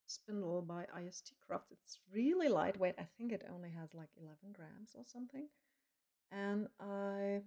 [0.06, 1.70] spindle by IST Crafts.
[1.70, 2.94] It's really lightweight.
[2.98, 5.48] I think it only has like 11 grams or something.
[6.32, 7.42] And I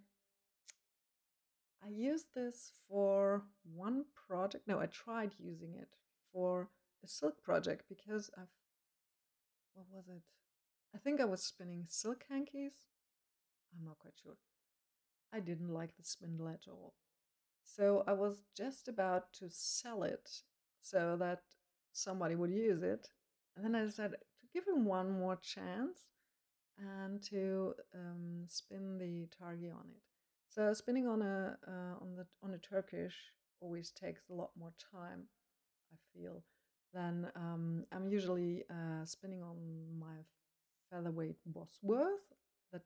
[1.83, 4.67] I used this for one project.
[4.67, 5.89] No, I tried using it
[6.31, 6.69] for
[7.03, 8.47] a silk project because I've
[9.73, 10.21] what was it?
[10.93, 12.73] I think I was spinning silk hankies.
[13.73, 14.37] I'm not quite sure.
[15.33, 16.93] I didn't like the spindle at all.
[17.63, 20.29] So I was just about to sell it
[20.81, 21.41] so that
[21.93, 23.07] somebody would use it.
[23.55, 26.09] And then I decided to give him one more chance
[26.77, 30.10] and to um, spin the Targhee on it.
[30.51, 33.15] So spinning on a uh, on the on a Turkish
[33.61, 35.23] always takes a lot more time,
[35.93, 36.43] I feel,
[36.93, 39.57] than um, I'm usually uh, spinning on
[39.97, 40.25] my
[40.89, 42.35] featherweight Bosworth.
[42.73, 42.81] That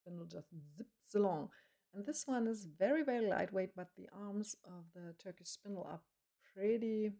[0.00, 1.50] spindle just zips along.
[1.94, 6.00] And this one is very, very lightweight, but the arms of the Turkish spindle are
[6.54, 7.12] pretty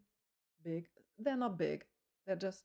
[0.64, 0.88] big.
[1.16, 1.84] They're not big,
[2.26, 2.64] they're just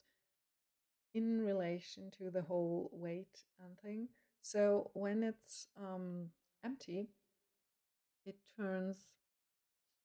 [1.14, 4.08] in relation to the whole weight and thing.
[4.42, 6.30] So when it's um,
[6.64, 7.10] empty,
[8.26, 9.06] it turns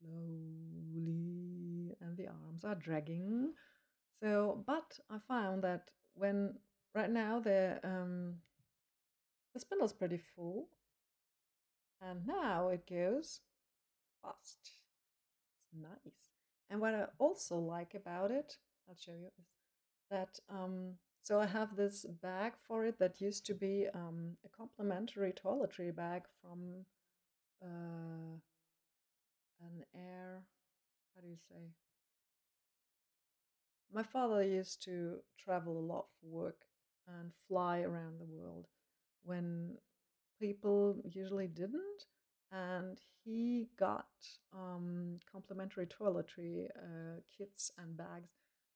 [0.00, 3.52] slowly and the arms are dragging.
[4.22, 6.54] So, but I found that when
[6.94, 8.36] right now the um,
[9.52, 10.68] the spindle's pretty full,
[12.00, 13.40] and now it goes
[14.22, 14.58] fast.
[14.62, 16.30] It's nice.
[16.68, 18.56] And what I also like about it,
[18.88, 19.46] I'll show you, is
[20.10, 20.94] that um,
[21.26, 25.92] so I have this bag for it that used to be um, a complimentary toiletry
[25.92, 26.84] bag from
[27.60, 28.38] uh,
[29.60, 30.44] an air,
[31.12, 31.72] how do you say?
[33.92, 36.60] My father used to travel a lot for work
[37.08, 38.68] and fly around the world
[39.24, 39.78] when
[40.40, 42.04] people usually didn't.
[42.52, 44.06] And he got
[44.54, 48.30] um, complimentary toiletry uh, kits and bags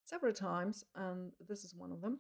[0.05, 2.19] several times, and this is one of them.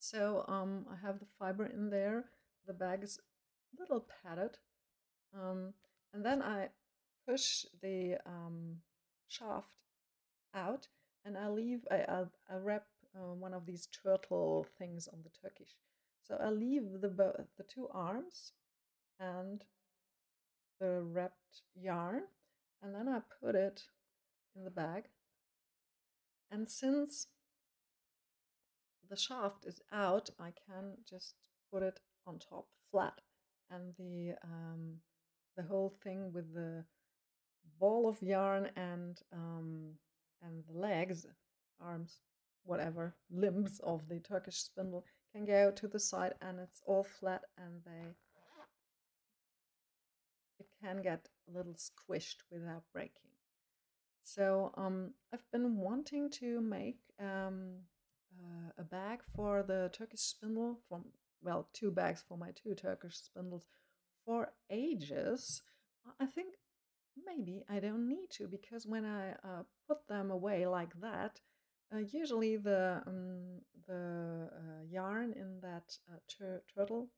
[0.00, 2.24] So um, I have the fiber in there.
[2.66, 4.56] The bag is a little padded.
[5.34, 5.74] Um,
[6.12, 6.68] and then I
[7.28, 8.78] push the um,
[9.28, 9.74] shaft
[10.54, 10.88] out
[11.24, 15.30] and I leave, I, I, I wrap uh, one of these turtle things on the
[15.42, 15.76] Turkish.
[16.26, 17.08] So I leave the,
[17.58, 18.52] the two arms
[19.20, 19.62] and
[20.80, 22.22] the wrapped yarn
[22.82, 23.82] and then I put it
[24.56, 25.04] in the bag.
[26.50, 27.26] And since
[29.10, 31.34] the shaft is out, I can just
[31.72, 33.20] put it on top flat
[33.70, 34.98] and the um,
[35.56, 36.84] the whole thing with the
[37.78, 39.94] ball of yarn and um,
[40.42, 41.26] and the legs,
[41.80, 42.20] arms,
[42.64, 47.42] whatever, limbs of the Turkish spindle can go to the side and it's all flat
[47.58, 48.14] and they
[50.58, 53.30] it can get a little squished without breaking.
[54.22, 57.80] So um, I've been wanting to make um,
[58.38, 61.04] uh, a bag for the Turkish spindle from
[61.42, 63.66] well two bags for my two Turkish spindles
[64.24, 65.62] for ages.
[66.18, 66.54] I think
[67.26, 71.40] maybe I don't need to because when I uh, put them away like that,
[71.94, 77.10] uh, usually the um, the uh, yarn in that uh, tur turtle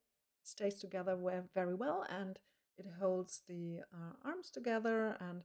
[0.42, 1.16] stays together
[1.54, 2.38] very well and
[2.78, 5.42] it holds the uh, arms together and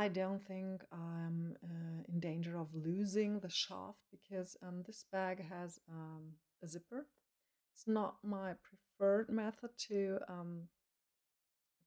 [0.00, 5.44] I don't think I'm uh, in danger of losing the shaft because um, this bag
[5.50, 7.08] has um, a zipper.
[7.74, 10.68] It's not my preferred method to um,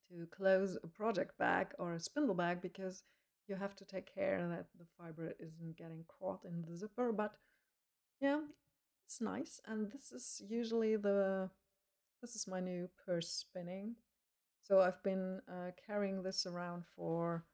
[0.09, 3.03] to close a project bag or a spindle bag because
[3.47, 7.13] you have to take care that the fiber isn't getting caught in the zipper.
[7.13, 7.31] But
[8.19, 8.41] yeah,
[9.05, 9.61] it's nice.
[9.65, 11.49] And this is usually the,
[12.21, 13.95] this is my new purse spinning.
[14.63, 17.45] So I've been uh, carrying this around for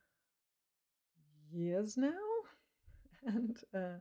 [1.51, 2.11] years now.
[3.25, 3.99] And uh,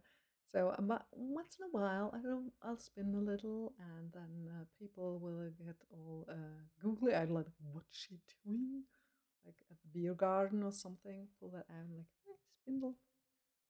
[0.53, 5.18] so um, once in a while, I'll, I'll spin a little, and then uh, people
[5.18, 8.84] will get all uh, googly eyed, like, what's she doing?
[9.44, 12.32] Like at the beer garden or something, pull that out, like, hey,
[12.62, 12.94] spindle.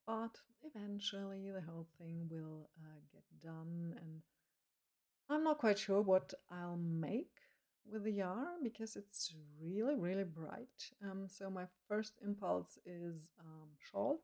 [0.06, 4.20] But eventually, the whole thing will uh, get done, and
[5.28, 7.32] I'm not quite sure what I'll make
[7.90, 10.90] with the yarn because it's really, really bright.
[11.02, 14.20] Um, so, my first impulse is um, shawl.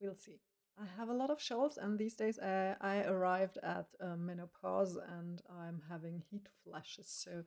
[0.00, 0.40] We'll see.
[0.80, 4.96] I have a lot of shawls, and these days uh, I arrived at uh, menopause
[4.96, 7.44] and I'm having heat flashes, so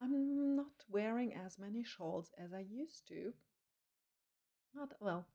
[0.00, 3.34] I'm not wearing as many shawls as I used to.
[4.74, 5.26] Not well,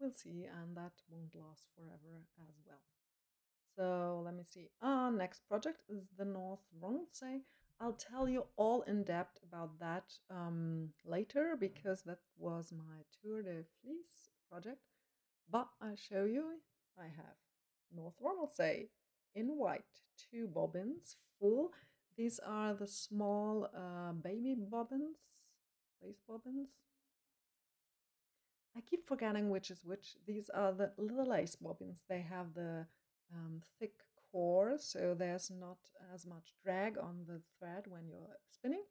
[0.00, 2.82] we'll see, and that won't last forever as well.
[3.76, 4.70] So let me see.
[4.80, 7.40] Our next project is the North Ronaldsay.
[7.80, 13.42] I'll tell you all in depth about that um, later because that was my Tour
[13.42, 14.80] de Fleece project.
[15.50, 16.60] But I'll show you,
[16.98, 17.36] I have
[17.94, 18.88] North Ronaldsay
[19.34, 19.82] in white,
[20.30, 21.72] two bobbins full.
[22.16, 25.16] These are the small uh, baby bobbins,
[26.02, 26.68] lace bobbins.
[28.76, 30.16] I keep forgetting which is which.
[30.26, 32.02] These are the little lace bobbins.
[32.08, 32.86] They have the
[33.32, 33.94] um, thick
[34.34, 35.78] core, so there's not
[36.12, 38.82] as much drag on the thread when you're spinning.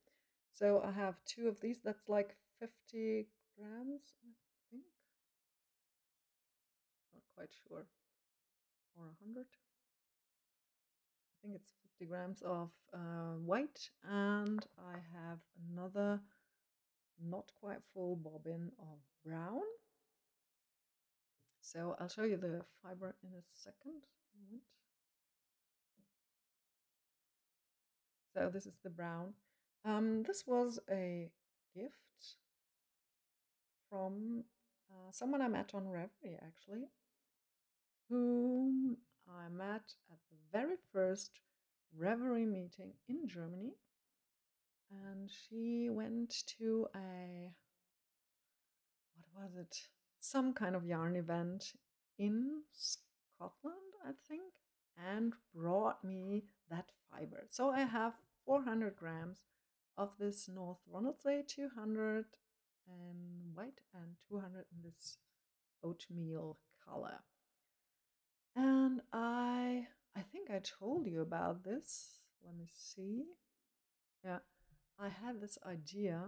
[0.51, 1.81] So I have two of these.
[1.83, 3.27] That's like 50
[3.57, 4.31] grams, I
[4.71, 4.83] think.
[7.13, 7.85] Not quite sure.
[8.95, 9.45] Or 100.
[11.35, 13.89] I think it's 50 grams of uh, white.
[14.09, 15.39] And I have
[15.73, 16.21] another
[17.21, 19.61] not quite full bobbin of brown.
[21.59, 24.03] So I'll show you the fiber in a second.
[24.35, 24.63] Moment.
[28.33, 29.33] So this is the brown.
[29.85, 31.29] Um, this was a
[31.75, 31.93] gift
[33.89, 34.45] from
[34.89, 36.87] uh, someone I met on Ravelry, actually,
[38.09, 38.97] whom
[39.29, 41.31] I met at the very first
[41.99, 43.73] Ravelry meeting in Germany.
[44.91, 47.51] And she went to a,
[49.15, 49.77] what was it?
[50.19, 51.73] Some kind of yarn event
[52.17, 54.53] in Scotland, I think,
[54.97, 57.45] and brought me that fiber.
[57.49, 58.13] So I have
[58.45, 59.39] 400 grams
[59.97, 62.25] of this North Ronaldsay 200
[62.87, 65.17] and white and 200 in this
[65.83, 66.57] oatmeal
[66.87, 67.19] color.
[68.55, 72.19] And I I think I told you about this.
[72.45, 73.23] Let me see.
[74.23, 74.39] Yeah,
[74.99, 76.21] I had this idea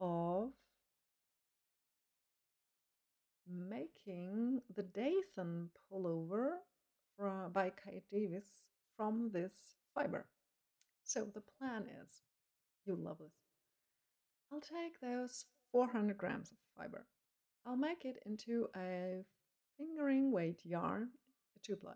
[0.00, 0.50] of
[3.48, 6.52] making the Dathan pullover
[7.16, 8.69] from, by Kate Davies
[9.00, 10.26] from this fiber.
[11.04, 12.20] So the plan is,
[12.84, 13.32] you love this.
[14.52, 17.06] I'll take those 400 grams of fiber.
[17.64, 19.24] I'll make it into a
[19.78, 21.08] fingering weight yarn,
[21.56, 21.94] a two ply.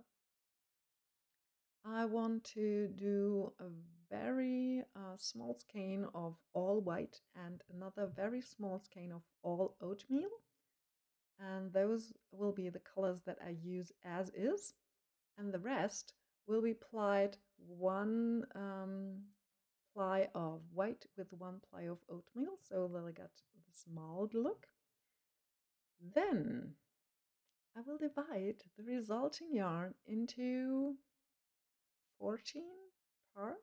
[1.85, 3.65] I want to do a
[4.11, 10.31] very uh, small skein of all white and another very small skein of all oatmeal.
[11.39, 14.73] And those will be the colors that I use as is.
[15.37, 16.15] And the rest
[16.47, 17.37] will be plied
[17.67, 19.23] one um,
[19.95, 23.31] ply of white with one ply of oatmeal, so that I get
[23.69, 24.67] this mild look.
[26.15, 26.75] Then
[27.77, 30.95] I will divide the resulting yarn into
[32.19, 32.63] 14
[33.35, 33.59] parts,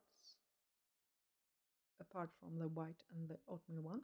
[2.00, 4.02] apart from the white and the oatmeal one,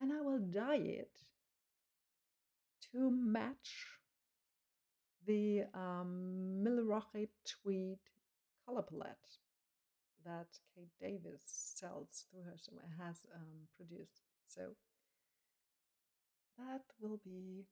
[0.00, 1.24] and I will dye it
[2.92, 3.86] to match
[5.28, 7.98] the um, Milarrochy Tweed
[8.66, 9.38] color palette
[10.24, 12.56] that Kate Davies sells through her
[12.98, 14.24] has um, produced.
[14.46, 14.74] So
[16.58, 17.66] that will be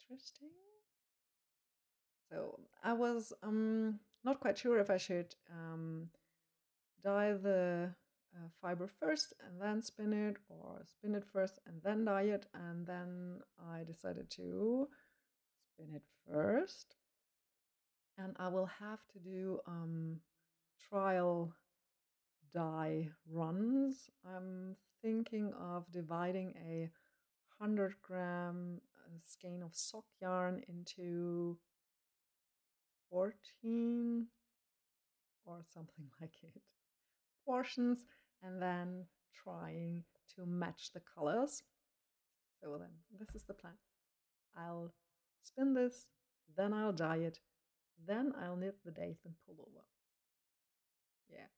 [0.00, 0.48] interesting.
[2.30, 6.08] So I was um, not quite sure if I should um,
[7.04, 7.90] dye the
[8.34, 12.46] uh, fiber first and then spin it, or spin it first and then dye it,
[12.54, 14.88] and then I decided to
[15.72, 16.96] spin it first.
[18.18, 20.20] And I will have to do um,
[20.88, 21.52] trial
[22.54, 24.10] dye runs.
[24.26, 26.90] I'm thinking of dividing a
[27.58, 31.58] 100 gram uh, skein of sock yarn into
[33.10, 34.26] 14
[35.44, 36.62] or something like it
[37.44, 38.04] portions
[38.42, 39.04] and then
[39.42, 40.04] trying
[40.36, 41.62] to match the colors.
[42.60, 43.74] So then this is the plan.
[44.56, 44.92] I'll
[45.42, 46.06] spin this,
[46.56, 47.38] then I'll dye it,
[48.06, 49.84] then I'll knit the Dathan pullover.
[51.30, 51.48] Yeah,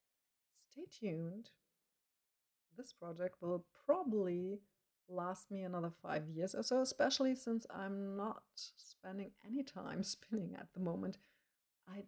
[0.71, 1.51] stay tuned.
[2.77, 4.61] This project will probably
[5.09, 8.43] last me another five years or so, especially since I'm not
[8.77, 11.19] spending any time spinning at the moment.
[11.89, 12.05] I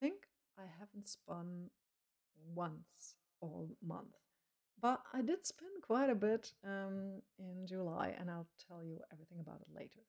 [0.00, 0.26] think
[0.58, 1.70] I haven't spun
[2.54, 4.16] once all month.
[4.80, 9.38] But I did spin quite a bit um, in July, and I'll tell you everything
[9.38, 10.00] about it later.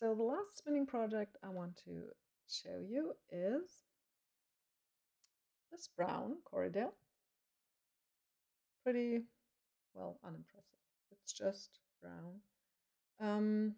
[0.00, 2.04] So the last spinning project I want to
[2.48, 3.84] show you is
[5.70, 6.94] this brown Corriedale.
[8.82, 9.24] Pretty,
[9.92, 10.64] well, unimpressive.
[11.10, 12.40] It's just brown.
[13.20, 13.74] Um,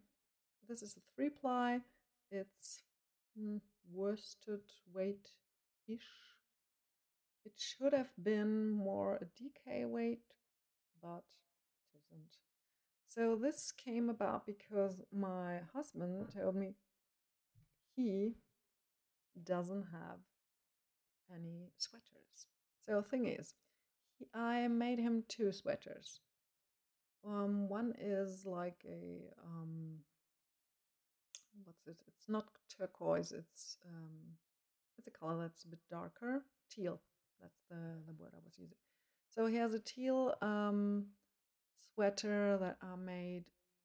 [0.68, 1.81] this is a three ply.
[2.31, 2.83] It's
[3.37, 3.61] mm,
[3.93, 4.61] worsted
[4.95, 6.07] weight-ish.
[7.45, 10.23] It should have been more a DK weight,
[11.03, 11.25] but
[11.93, 12.37] it isn't.
[13.14, 16.76] So this came about because my husband told me
[17.94, 18.36] he
[19.44, 20.20] doesn't have
[21.30, 22.46] any sweaters.
[22.80, 23.54] So the thing is,
[24.18, 26.20] he, I made him two sweaters.
[27.26, 29.98] Um, one is like a um,
[31.64, 31.96] what's it?
[32.08, 32.46] It's not
[32.78, 33.32] turquoise.
[33.32, 34.36] It's um,
[34.96, 37.00] it's a color that's a bit darker, teal.
[37.42, 38.78] That's the the word I was using.
[39.34, 41.06] So he has a teal um,
[41.95, 43.45] sweater that I made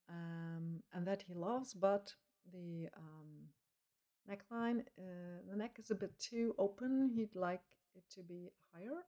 [0.10, 2.14] um, and that he loves, but
[2.52, 3.50] the um,
[4.30, 7.12] neckline, uh, the neck is a bit too open.
[7.14, 7.64] He'd like
[7.96, 9.04] it to be higher.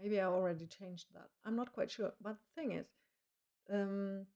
[0.00, 1.28] Maybe I already changed that.
[1.44, 2.12] I'm not quite sure.
[2.20, 2.86] But the thing is,
[3.72, 4.26] um,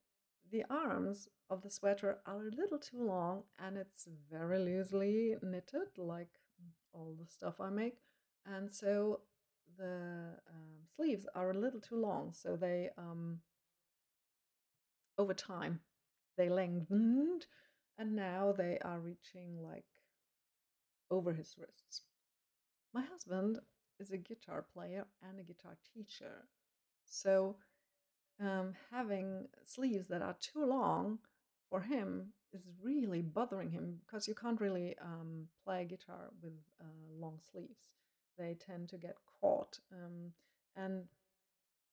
[0.50, 5.98] the arms of the sweater are a little too long and it's very loosely knitted,
[5.98, 6.40] like
[6.92, 7.98] all the stuff I make.
[8.46, 9.20] And so
[9.78, 13.40] the um, sleeves are a little too long, so they um,
[15.18, 15.80] over time
[16.36, 17.46] they lengthened,
[17.98, 19.84] and now they are reaching like
[21.10, 22.02] over his wrists.
[22.94, 23.60] My husband
[24.00, 26.46] is a guitar player and a guitar teacher,
[27.06, 27.56] so
[28.40, 31.20] um, having sleeves that are too long
[31.70, 36.86] for him is really bothering him because you can't really um, play guitar with uh,
[37.20, 37.92] long sleeves.
[38.38, 39.78] They tend to get caught.
[39.92, 40.32] Um,
[40.76, 41.04] and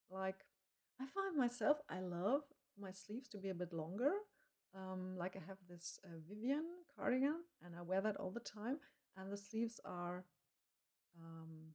[0.09, 0.45] like,
[0.99, 2.41] I find myself, I love
[2.79, 4.11] my sleeves to be a bit longer.
[4.75, 8.77] Um, like, I have this uh, Vivienne cardigan and I wear that all the time.
[9.17, 10.25] And the sleeves are
[11.21, 11.73] um,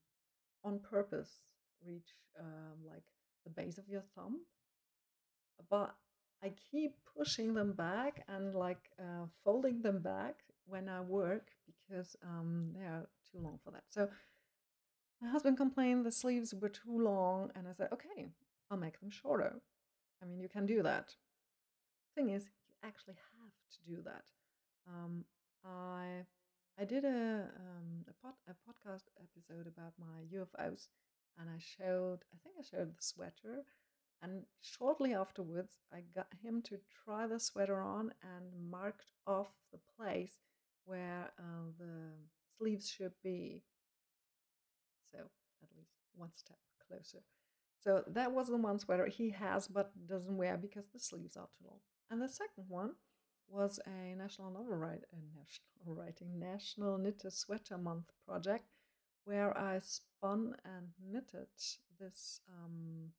[0.63, 1.31] on purpose,
[1.87, 3.05] reach um, like
[3.45, 4.41] the base of your thumb.
[5.71, 5.95] But
[6.43, 12.17] I keep pushing them back and like uh, folding them back when I work because
[12.23, 13.85] um, they are too long for that.
[13.89, 14.09] So
[15.21, 18.29] my husband complained the sleeves were too long, and I said, okay,
[18.71, 19.61] I'll make them shorter.
[20.23, 21.15] I mean, you can do that.
[22.15, 24.25] Thing is, you actually have to do that.
[24.89, 25.25] Um,
[25.65, 26.25] I
[26.79, 30.89] I did a um, a, pod, a podcast episode about my UFOs,
[31.39, 33.65] and I showed I think I showed the sweater
[34.23, 39.79] and shortly afterwards, I got him to try the sweater on and marked off the
[39.97, 40.39] place
[40.85, 42.11] where uh, the
[42.59, 43.63] sleeves should be.
[45.13, 47.19] So, at least one step closer.
[47.79, 51.49] So, that was the one sweater he has but doesn't wear because the sleeves are
[51.59, 51.81] too long.
[52.11, 52.93] And the second one
[53.49, 58.67] was a National Novel Write, a National Writing National knitter Sweater Month project
[59.25, 61.49] where I spun and knitted
[61.99, 63.11] this um,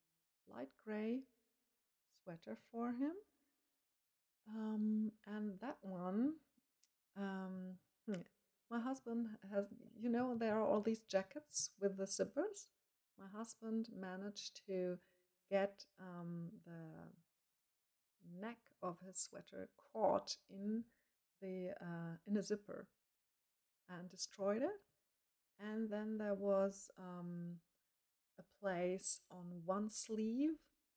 [0.54, 1.22] light gray
[2.24, 3.14] sweater for him.
[4.50, 6.34] Um, and that one,
[7.18, 7.76] um,
[8.06, 8.22] hmm,
[8.72, 9.66] my husband has,
[10.02, 12.68] you know, there are all these jackets with the zippers.
[13.20, 14.98] My husband managed to
[15.50, 17.10] get um, the
[18.40, 20.86] neck of his sweater caught in
[21.42, 22.88] the uh, in a zipper
[23.90, 24.80] and destroyed it.
[25.60, 27.58] And then there was um,
[28.40, 30.52] a place on one sleeve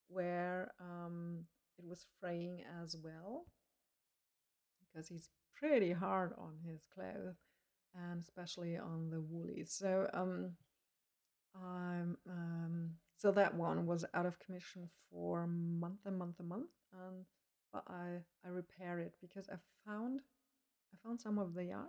[0.07, 1.47] where um,
[1.77, 3.47] it was fraying as well
[4.81, 7.37] because he's pretty hard on his clothes
[7.95, 9.73] and especially on the woolies.
[9.73, 10.53] So um,
[11.55, 16.71] I'm um, so that one was out of commission for month, a month, a month,
[16.93, 17.25] and
[17.73, 20.21] but I I repair it because I found
[20.93, 21.89] I found some of the yarn,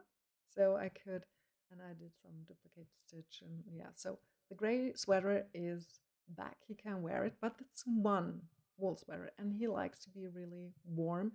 [0.56, 1.26] so I could
[1.72, 3.90] and I did some duplicate stitch and yeah.
[3.96, 6.00] So the grey sweater is
[6.30, 6.58] back.
[6.68, 8.42] He can wear it, but it's one
[8.78, 11.34] wool sweater, and he likes to be really warm,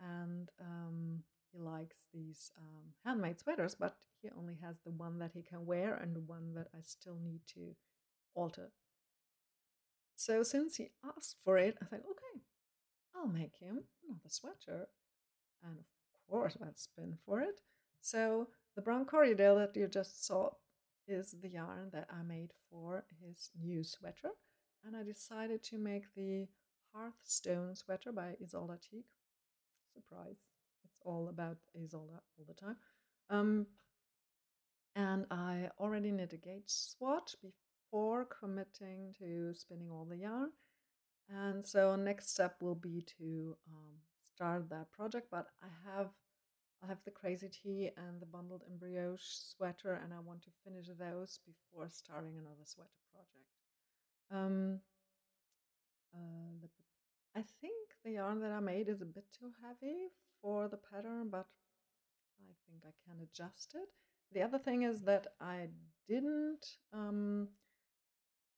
[0.00, 1.22] and um,
[1.54, 3.76] he likes these um, handmade sweaters.
[3.78, 6.80] But he only has the one that he can wear, and the one that I
[6.82, 7.76] still need to
[8.34, 8.72] alter.
[10.16, 12.42] So since he asked for it, I thought, okay,
[13.14, 14.88] I'll make him another sweater,
[15.62, 15.84] and of
[16.28, 17.60] course I'd spin for it.
[18.00, 20.50] So the brown Corriedale that you just saw
[21.06, 24.30] is the yarn that I made for his new sweater.
[24.86, 26.46] And I decided to make the
[26.92, 29.04] Hearthstone sweater by Isolde Teague.
[29.94, 30.36] Surprise,
[31.04, 32.76] all about Isolde all the time.
[33.30, 33.66] Um,
[34.96, 40.50] and I already knit a gauge swatch before committing to spinning all the yarn.
[41.28, 46.10] And so next step will be to um, start that project, but I have
[46.82, 50.86] I have the Crazy Tee and the Bundled Brioche sweater, and I want to finish
[50.86, 53.48] those before starting another sweater project.
[54.30, 54.80] Um,
[56.14, 56.66] uh,
[57.34, 57.74] I think
[58.04, 60.10] the yarn that I made is a bit too heavy
[60.44, 61.46] for the pattern, but
[62.38, 63.88] I think I can adjust it.
[64.32, 65.68] The other thing is that I
[66.06, 67.48] didn't um,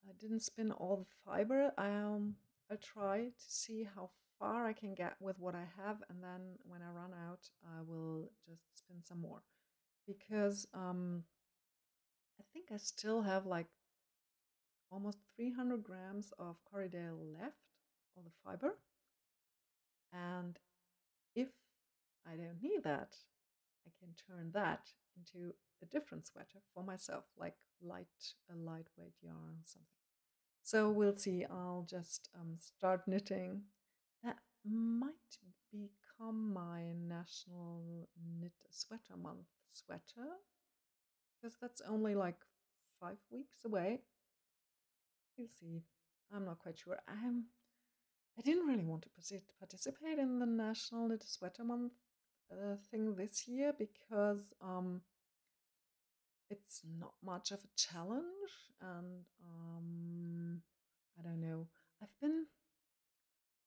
[0.08, 1.72] I didn't spin all the fiber.
[1.78, 2.34] Um,
[2.70, 6.58] I try to see how far I can get with what I have, and then
[6.64, 9.42] when I run out, I will just spin some more.
[10.06, 11.22] Because um,
[12.40, 13.66] I think I still have like
[14.90, 17.56] almost 300 grams of Corriedale left
[18.16, 18.78] of the fiber.
[20.12, 20.58] And
[21.34, 21.48] if
[22.26, 23.14] I don't need that,
[23.86, 28.06] I can turn that into a different sweater for myself, like light
[28.50, 29.86] a lightweight yarn, or something.
[30.62, 31.44] So we'll see.
[31.48, 33.62] I'll just um, start knitting
[34.24, 35.38] that might
[35.70, 38.08] become my national
[38.40, 40.40] knit sweater month sweater
[41.36, 42.38] because that's only like
[43.00, 44.00] five weeks away.
[45.38, 45.82] We'll see.
[46.34, 46.98] I'm not quite sure.
[47.06, 47.44] I'm.
[48.38, 49.08] I didn't really want to
[49.58, 51.92] participate in the National Knit Sweater Month
[52.50, 55.02] uh, thing this year because um,
[56.50, 60.62] it's not much of a challenge, and um,
[61.18, 61.66] I don't know.
[62.02, 62.46] I've been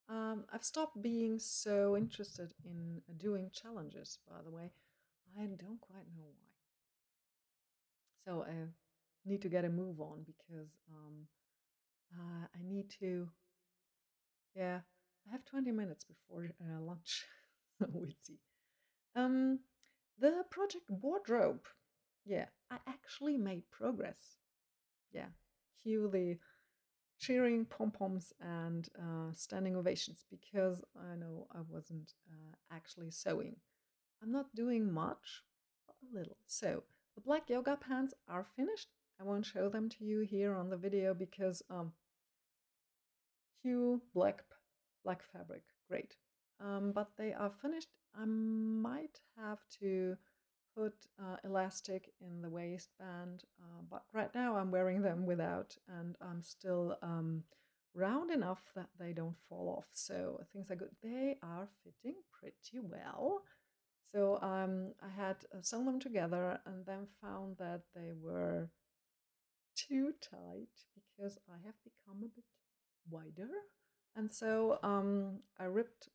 [0.09, 4.71] um, I've stopped being so interested in doing challenges, by the way.
[5.37, 6.49] I don't quite know why.
[8.25, 8.69] So I
[9.23, 11.27] need to get a move on because um,
[12.13, 13.29] uh, I need to.
[14.55, 14.79] Yeah,
[15.27, 17.25] I have 20 minutes before uh, lunch.
[17.79, 18.39] we'll see.
[19.15, 19.59] Um,
[20.19, 21.67] the project wardrobe.
[22.25, 24.37] Yeah, I actually made progress.
[25.11, 25.29] Yeah,
[25.83, 26.37] cue the
[27.19, 33.57] cheering pom poms and uh, standing ovations because I know I wasn't uh, actually sewing.
[34.21, 35.43] I'm not doing much,
[35.87, 36.37] but a little.
[36.45, 36.83] So
[37.15, 38.89] the black yoga pants are finished.
[39.19, 41.91] I won't show them to you here on the video because um,
[43.63, 44.43] hue black
[45.03, 46.15] black fabric, great.
[46.61, 47.89] Um, but they are finished.
[48.15, 50.17] I might have to
[50.75, 56.15] put uh, elastic in the waistband, uh, but right now I'm wearing them without, and
[56.21, 57.43] I'm still um,
[57.93, 59.87] round enough that they don't fall off.
[59.91, 60.95] So things are good.
[61.03, 63.41] They are fitting pretty well.
[64.11, 68.69] So um, I had uh, sewn them together and then found that they were
[69.75, 72.45] too tight because I have become a bit
[73.09, 73.49] wider.
[74.15, 76.09] And so um, I ripped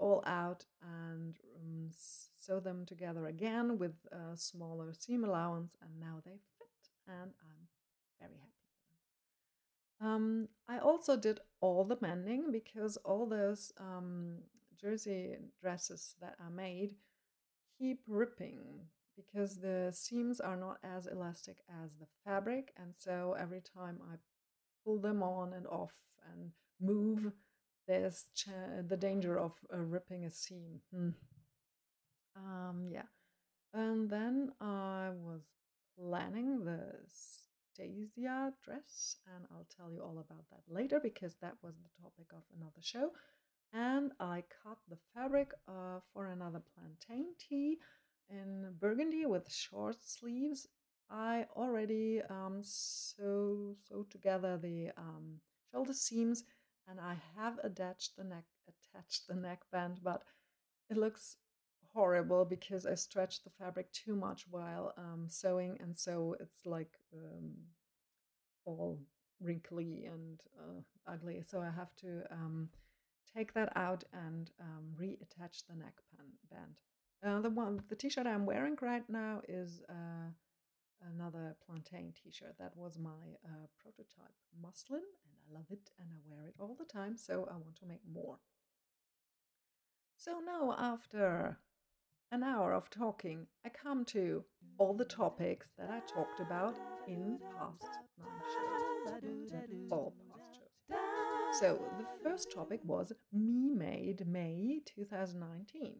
[0.00, 1.90] all out and um,
[2.36, 7.68] sew them together again with a smaller seam allowance, and now they fit, and I'm
[8.18, 8.50] very happy.
[10.00, 14.38] Um, I also did all the mending because all those um,
[14.80, 16.94] jersey dresses that are made
[17.78, 18.86] keep ripping
[19.16, 24.16] because the seams are not as elastic as the fabric, and so every time I
[24.82, 25.92] pull them on and off
[26.32, 27.32] and move,
[27.90, 28.26] there's
[28.88, 30.80] the danger of uh, ripping a seam.
[30.94, 31.10] Hmm.
[32.36, 33.08] Um, yeah.
[33.74, 35.42] And then I was
[35.98, 41.74] planning the Stasia dress, and I'll tell you all about that later because that was
[41.78, 43.10] the topic of another show.
[43.72, 47.78] And I cut the fabric uh, for another plantain tee
[48.28, 50.68] in burgundy with short sleeves.
[51.10, 55.40] I already um, sew, sew together the um,
[55.72, 56.44] shoulder seams
[56.88, 60.22] and I have attached the neck attached the neckband, but
[60.88, 61.36] it looks
[61.92, 66.98] horrible because I stretched the fabric too much while um, sewing, and so it's like
[67.14, 67.52] um,
[68.64, 68.98] all
[69.40, 70.80] wrinkly and uh,
[71.12, 71.42] ugly.
[71.46, 72.68] So I have to um,
[73.36, 76.76] take that out and um, reattach the neckband.
[77.22, 80.30] Uh, the one, the t-shirt I'm wearing right now is uh,
[81.14, 82.54] another plantain t-shirt.
[82.58, 85.02] That was my uh, prototype muslin,
[85.50, 88.02] I love it and I wear it all the time, so I want to make
[88.12, 88.38] more.
[90.16, 91.58] So now, after
[92.30, 94.44] an hour of talking, I come to
[94.78, 96.78] all the topics that I talked about
[97.08, 99.52] in past nine shows.
[99.90, 101.58] All past shows.
[101.58, 105.96] So the first topic was Me Made May 2019.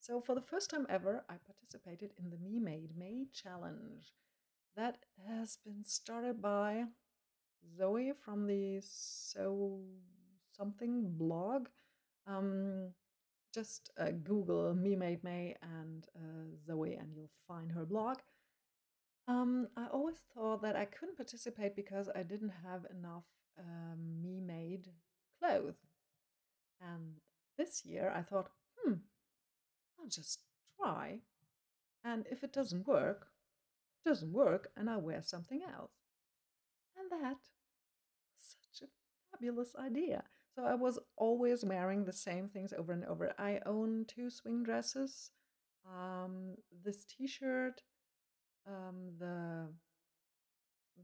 [0.00, 4.14] So for the first time ever, I participated in the Me Made May challenge.
[4.76, 4.96] That
[5.28, 6.84] has been started by
[7.76, 9.80] Zoe from the So
[10.56, 11.68] Something blog.
[12.26, 12.90] Um,
[13.54, 18.18] just uh, Google Me Made May and uh, Zoe, and you'll find her blog.
[19.26, 23.24] Um, I always thought that I couldn't participate because I didn't have enough
[23.58, 24.88] um, me made
[25.38, 25.78] clothes.
[26.80, 27.16] And
[27.56, 28.94] this year I thought, hmm,
[29.98, 30.42] I'll just
[30.78, 31.20] try.
[32.04, 33.28] And if it doesn't work,
[34.04, 35.99] it doesn't work, and I wear something else.
[37.10, 37.36] That
[38.36, 38.90] such a
[39.30, 40.24] fabulous idea.
[40.54, 43.32] So I was always wearing the same things over and over.
[43.38, 45.30] I own two swing dresses,
[45.86, 47.82] um, this t-shirt,
[48.66, 49.68] um, the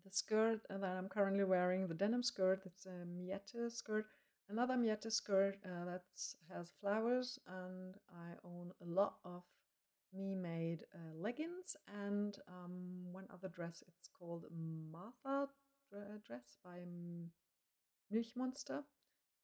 [0.05, 2.63] the skirt that I'm currently wearing, the denim skirt.
[2.67, 4.07] It's a Miette skirt.
[4.49, 6.03] Another Miette skirt uh, that
[6.53, 9.43] has flowers, and I own a lot of
[10.13, 13.83] me made uh, leggings and um, one other dress.
[13.89, 14.45] It's called
[14.93, 15.49] Martha
[16.26, 16.80] dress by
[18.12, 18.82] Milchmonster.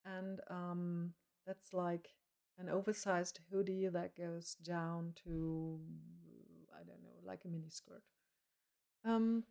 [0.05, 1.13] And um,
[1.47, 2.09] that's like
[2.59, 5.81] an oversized hoodie that goes down to,
[6.75, 8.03] I don't know, like a mini skirt.
[9.05, 9.45] Um,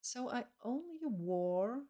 [0.00, 1.80] so I only wore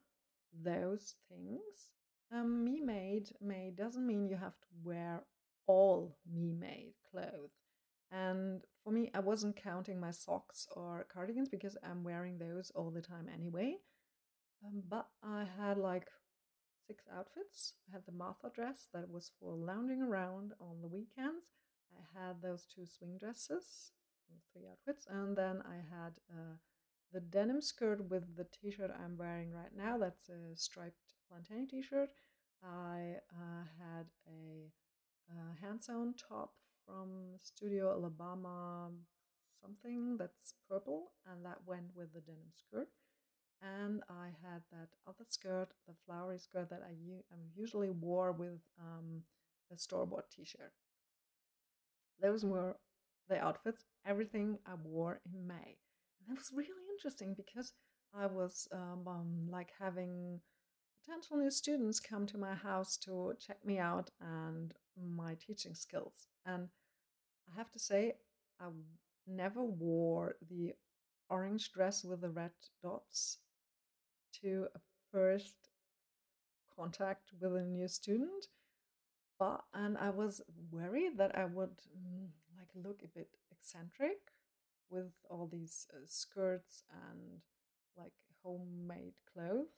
[0.52, 1.92] those things.
[2.32, 5.22] Um, me made made doesn't mean you have to wear
[5.66, 7.67] all me made clothes.
[8.10, 12.90] And for me, I wasn't counting my socks or cardigans because I'm wearing those all
[12.90, 13.76] the time anyway.
[14.64, 16.08] Um, but I had like
[16.86, 17.74] six outfits.
[17.88, 21.46] I had the Martha dress that was for lounging around on the weekends.
[21.92, 23.92] I had those two swing dresses
[24.52, 25.06] three outfits.
[25.08, 26.56] And then I had uh,
[27.12, 29.98] the denim skirt with the t-shirt I'm wearing right now.
[29.98, 32.10] That's a striped plantain t-shirt.
[32.62, 34.70] I uh, had a,
[35.30, 36.52] a hand-sewn top
[36.88, 38.88] from Studio Alabama
[39.60, 42.88] something that's purple and that went with the denim skirt
[43.60, 46.94] and I had that other skirt, the flowery skirt that I
[47.56, 49.22] usually wore with um,
[49.72, 50.72] a store-bought t-shirt.
[52.20, 52.76] Those were
[53.28, 55.76] the outfits, everything I wore in May.
[56.20, 57.72] And that was really interesting because
[58.16, 60.40] I was um, um, like having
[61.04, 66.26] potential new students come to my house to check me out and my teaching skills.
[66.46, 66.68] And
[67.52, 68.14] I have to say,
[68.60, 68.66] I
[69.26, 70.74] never wore the
[71.30, 73.38] orange dress with the red dots
[74.40, 74.78] to a
[75.12, 75.70] first
[76.74, 78.46] contact with a new student
[79.38, 80.40] but and i was
[80.70, 84.18] worried that i would mm, like look a bit eccentric
[84.90, 87.40] with all these uh, skirts and
[87.96, 89.68] like homemade clothes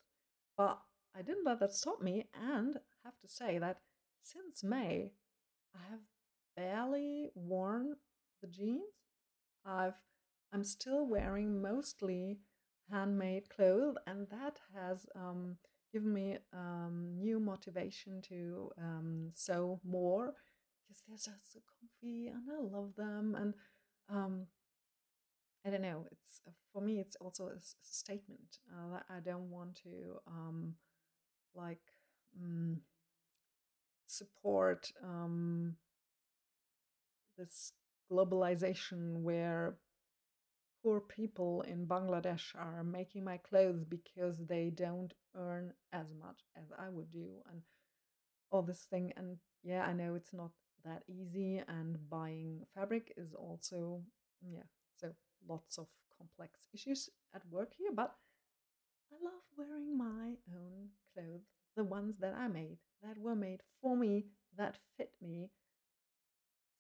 [0.57, 0.81] but
[1.17, 3.79] i didn't let that stop me and have to say that
[4.23, 5.13] since may
[5.75, 6.01] i have
[6.57, 7.97] barely worn
[8.43, 8.95] the jeans
[9.65, 9.95] i've
[10.53, 12.39] i'm still wearing mostly
[12.91, 15.57] handmade clothes, and that has um,
[15.93, 20.35] given me um, new motivation to um, sew more
[20.89, 23.37] because they're just so comfy and I love them.
[23.39, 23.55] And
[24.09, 24.47] um,
[25.67, 29.51] I don't know, it's uh, for me, it's also a, statement uh, that I don't
[29.51, 30.75] want to um,
[31.55, 31.81] like
[32.41, 32.77] mm,
[34.11, 35.77] support um,
[37.39, 37.73] this
[38.11, 39.77] globalization where
[40.83, 46.73] poor people in Bangladesh are making my clothes because they don't earn as much as
[46.79, 47.63] I would do and
[48.51, 50.51] all this thing and yeah I know it's not
[50.85, 54.03] that easy and buying fabric is also
[54.43, 54.63] yeah
[54.97, 55.11] so
[55.49, 55.87] lots of
[56.17, 58.15] complex issues at work here but
[59.13, 63.97] I love wearing my own clothes the ones that I made that were made for
[63.97, 65.51] me that fit me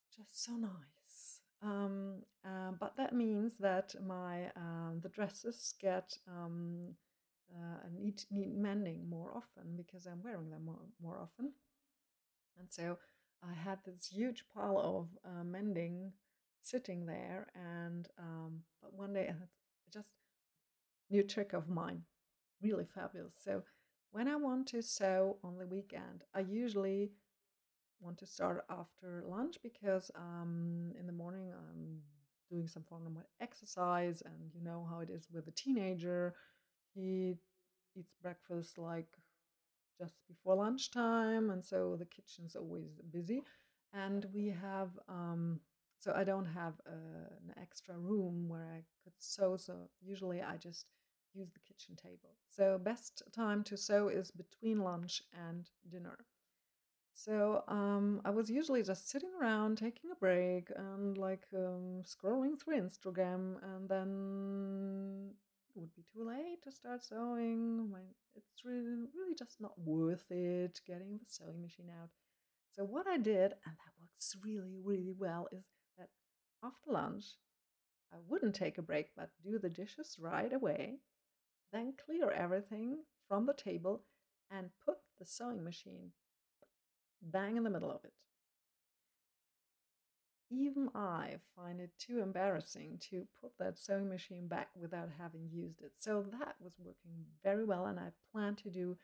[0.09, 6.17] it's just so nice um, uh, but that means that my uh, the dresses get
[6.27, 6.95] um,
[7.55, 11.53] uh, need need mending more often because I'm wearing them more, more often.
[12.59, 12.99] And so
[13.43, 16.13] I had this huge pile of uh, mending
[16.63, 19.35] sitting there, and um, but one day I
[19.93, 20.11] just
[21.11, 22.03] new trick of mine,
[22.63, 23.35] really fabulous.
[23.43, 23.65] So
[24.13, 27.11] when I want to sew on the weekend, I usually
[28.01, 31.99] want to start after lunch because um, in the morning I'm
[32.51, 36.35] doing some form of exercise, and you know how it is with a teenager.
[36.95, 37.37] He
[37.97, 39.09] eats breakfast like
[39.99, 43.43] just before lunchtime, and so the kitchen's always busy.
[43.93, 45.61] And we have, um,
[45.99, 49.57] so I don't have a, an extra room where I could sew.
[49.57, 50.87] So usually I just
[51.35, 52.37] use the kitchen table.
[52.49, 56.19] So best time to sew is between lunch and dinner.
[57.13, 62.59] So um, I was usually just sitting around, taking a break, and like um, scrolling
[62.59, 65.33] through Instagram, and then
[65.75, 67.93] it would be too late to start sewing.
[68.37, 72.11] It's really, really just not worth it getting the sewing machine out.
[72.73, 75.67] So what I did, and that works really, really well, is
[75.99, 76.09] that
[76.65, 77.25] after lunch,
[78.13, 81.01] I wouldn't take a break, but do the dishes right away,
[81.73, 82.99] then clear everything
[83.29, 84.03] from the table,
[84.51, 86.11] and put the sewing machine
[87.23, 88.13] bang in the middle of it.
[90.51, 95.81] Even I find it too embarrassing to put that sewing machine back without having used
[95.81, 95.93] it.
[95.97, 98.97] So that was working very well, and I plan to do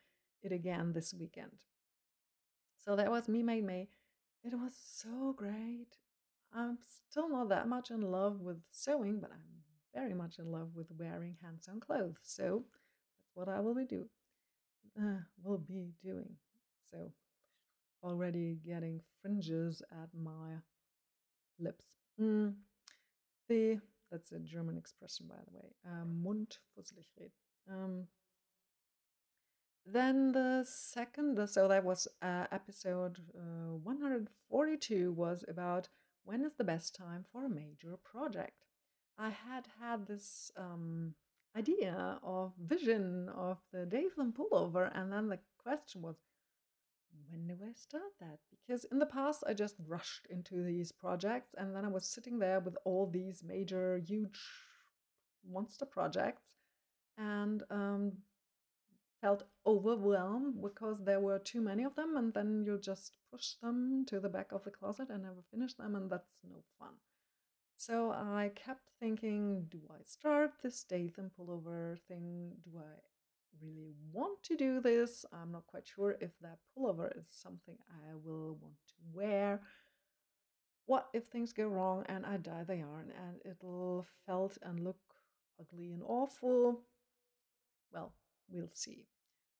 [0.43, 1.63] it again this weekend.
[2.85, 3.89] So that was Me Made May.
[4.43, 5.99] It was so great.
[6.53, 9.63] I'm still not that much in love with sewing, but I'm
[9.97, 12.19] very much in love with wearing hand sewn clothes.
[12.23, 12.65] So
[13.23, 14.05] that's what I will be do.
[15.01, 16.37] Uh, will be doing.
[16.91, 17.13] So
[18.03, 20.61] already getting fringes at my
[21.59, 21.85] lips.
[22.21, 22.55] Mm.
[23.49, 25.75] The that's a German expression, by the way.
[25.85, 27.33] Um, Mund fusselig reden.
[27.69, 28.07] Um,
[29.85, 35.89] then the second, so that was uh, episode uh, 142, was about
[36.25, 38.66] when is the best time for a major project.
[39.19, 41.15] I had had this um,
[41.57, 46.17] idea of vision of the Daveland pullover, and then the question was,
[47.31, 48.39] when do I start that?
[48.51, 52.39] Because in the past, I just rushed into these projects and then I was sitting
[52.39, 54.39] there with all these major, huge
[55.51, 56.53] monster projects
[57.17, 58.13] and um,
[59.21, 62.17] felt overwhelmed because there were too many of them.
[62.17, 65.75] And then you just push them to the back of the closet and never finish
[65.75, 66.95] them, and that's no fun.
[67.77, 72.53] So I kept thinking, do I start this Dathan pullover thing?
[72.65, 72.97] Do I
[73.63, 75.27] really want to do this?
[75.31, 79.61] I'm not quite sure if that pullover is something I will want to wear.
[80.87, 85.01] What if things go wrong and I dye the yarn and it'll felt and look
[85.61, 86.81] ugly and awful?
[87.93, 88.15] Well,
[88.51, 89.07] we'll see.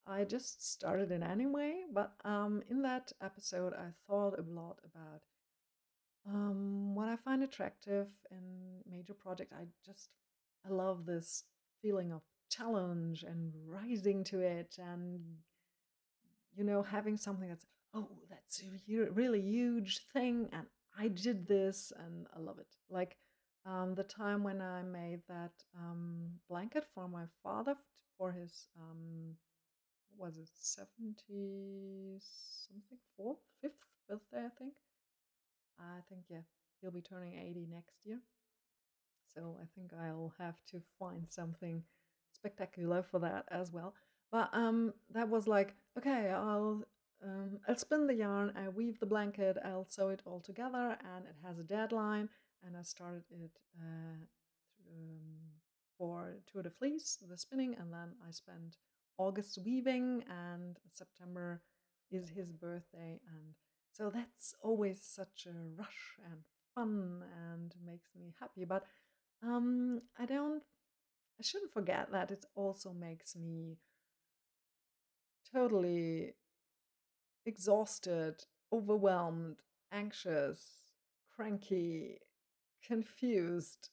[0.07, 5.23] I just started it anyway, but um, in that episode, I thought a lot about
[6.29, 9.53] um, what I find attractive in major project.
[9.53, 10.11] I just
[10.67, 11.45] I love this
[11.83, 15.21] feeling of challenge and rising to it, and
[16.57, 20.67] you know having something that's oh that's a really huge thing, and
[20.99, 22.75] I did this, and I love it.
[22.91, 23.17] Like
[23.65, 27.77] um, the time when I made that um, blanket for my father
[28.19, 29.37] for his um,
[30.19, 33.73] was it 70 something fourth fifth
[34.09, 34.73] birthday i think
[35.79, 36.45] i think yeah
[36.81, 38.21] he'll be turning 80 next year
[39.35, 41.83] so i think i'll have to find something
[42.33, 43.95] spectacular for that as well
[44.31, 46.85] but um that was like okay i'll
[47.25, 51.25] um, I'll spin the yarn, I weave the blanket, I'll sew it all together, and
[51.25, 52.29] it has a deadline.
[52.65, 54.25] And I started it uh,
[54.91, 55.39] um,
[55.99, 58.77] for Tour de Fleece, the spinning, and then I spent
[59.19, 61.63] August weaving, and September
[62.11, 63.55] is his birthday, and
[63.97, 66.41] so that's always such a rush and
[66.75, 68.65] fun and makes me happy.
[68.65, 68.85] But
[69.43, 70.63] um, I don't,
[71.41, 73.79] I shouldn't forget that it also makes me
[75.53, 76.35] totally
[77.47, 79.57] exhausted, overwhelmed,
[79.91, 80.93] anxious,
[81.35, 82.19] cranky,
[82.87, 83.89] confused.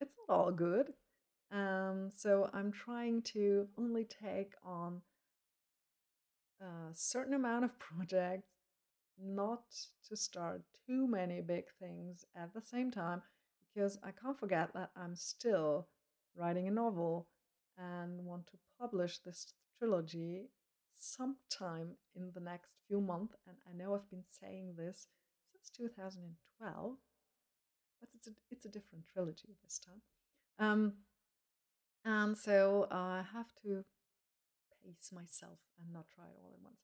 [0.00, 0.92] It's not all good.
[1.50, 5.00] Um, so I'm trying to only take on
[6.60, 8.55] a certain amount of projects,
[9.22, 9.64] not
[10.08, 13.22] to start too many big things at the same time,
[13.74, 15.88] because I can't forget that I'm still
[16.34, 17.28] writing a novel
[17.78, 20.50] and want to publish this trilogy
[20.98, 23.34] sometime in the next few months.
[23.46, 25.08] And I know I've been saying this
[25.52, 26.96] since 2012,
[28.00, 30.02] but it's a, it's a different trilogy this time.
[30.58, 30.92] Um,
[32.04, 33.84] and so I have to
[34.82, 36.78] pace myself and not try it all at once.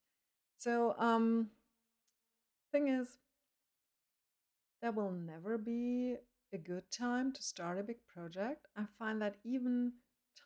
[0.59, 1.49] So, um,
[2.73, 3.19] thing is,
[4.81, 6.17] there will never be
[6.53, 8.67] a good time to start a big project.
[8.77, 9.93] I find that even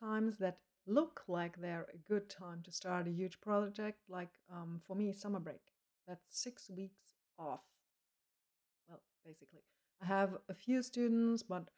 [0.00, 4.80] times that look like they're a good time to start a huge project, like um,
[4.86, 5.60] for me, summer break,
[6.06, 7.62] that's six weeks off.
[8.88, 9.62] Well, basically,
[10.02, 11.70] I have a few students, but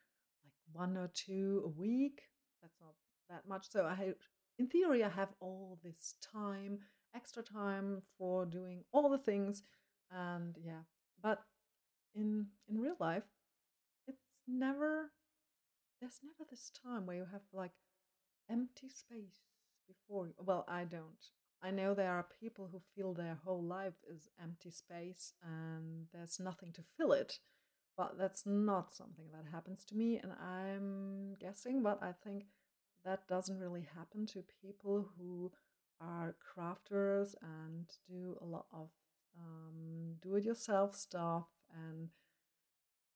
[0.44, 2.22] like one or two a week
[2.60, 2.94] that's not
[3.30, 3.70] that much.
[3.70, 4.14] So I
[4.58, 6.80] in theory, I have all this time,
[7.14, 9.62] extra time for doing all the things,
[10.10, 10.82] and yeah.
[11.22, 11.42] But
[12.14, 13.24] in in real life,
[14.06, 15.10] it's never.
[16.00, 17.72] There's never this time where you have like
[18.50, 19.42] empty space
[19.86, 20.28] before.
[20.38, 21.32] Well, I don't.
[21.62, 26.38] I know there are people who feel their whole life is empty space and there's
[26.38, 27.40] nothing to fill it.
[27.96, 32.44] But that's not something that happens to me, and I'm guessing, but I think
[33.04, 35.50] that doesn't really happen to people who
[36.00, 38.90] are crafters and do a lot of
[39.38, 41.46] um, do it yourself stuff.
[41.72, 42.08] And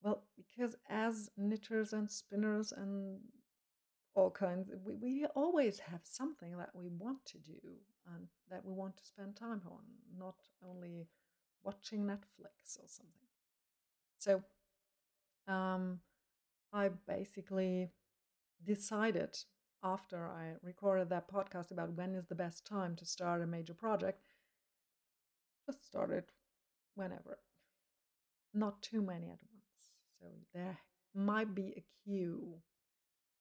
[0.02, 3.20] well, because as knitters and spinners and
[4.14, 7.58] all kinds, we, we always have something that we want to do
[8.14, 9.82] and that we want to spend time on,
[10.18, 10.36] not
[10.68, 11.08] only
[11.62, 13.28] watching Netflix or something.
[14.18, 14.42] So
[15.46, 16.00] um,
[16.72, 17.90] I basically
[18.64, 19.36] decided
[19.82, 23.74] after I recorded that podcast about when is the best time to start a major
[23.74, 24.22] project,
[25.66, 26.30] just start it
[26.94, 27.38] whenever.
[28.54, 29.96] Not too many at once.
[30.20, 30.78] So there
[31.14, 32.58] might be a queue.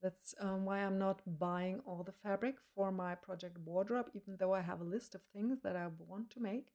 [0.01, 4.53] That's um, why I'm not buying all the fabric for my project wardrobe, even though
[4.53, 6.69] I have a list of things that I want to make.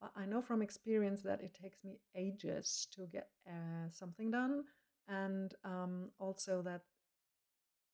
[0.00, 4.64] But I know from experience that it takes me ages to get uh, something done,
[5.08, 6.82] and um, also that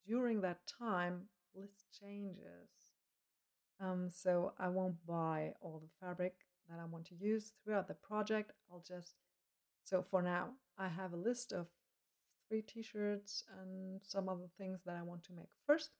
[0.06, 2.70] during that time, list changes.
[3.80, 6.34] Um, so I won't buy all the fabric
[6.68, 8.52] that I want to use throughout the project.
[8.70, 9.14] I'll just,
[9.84, 11.66] so for now, I have a list of
[12.48, 15.90] three t-shirts and some other things that I want to make first.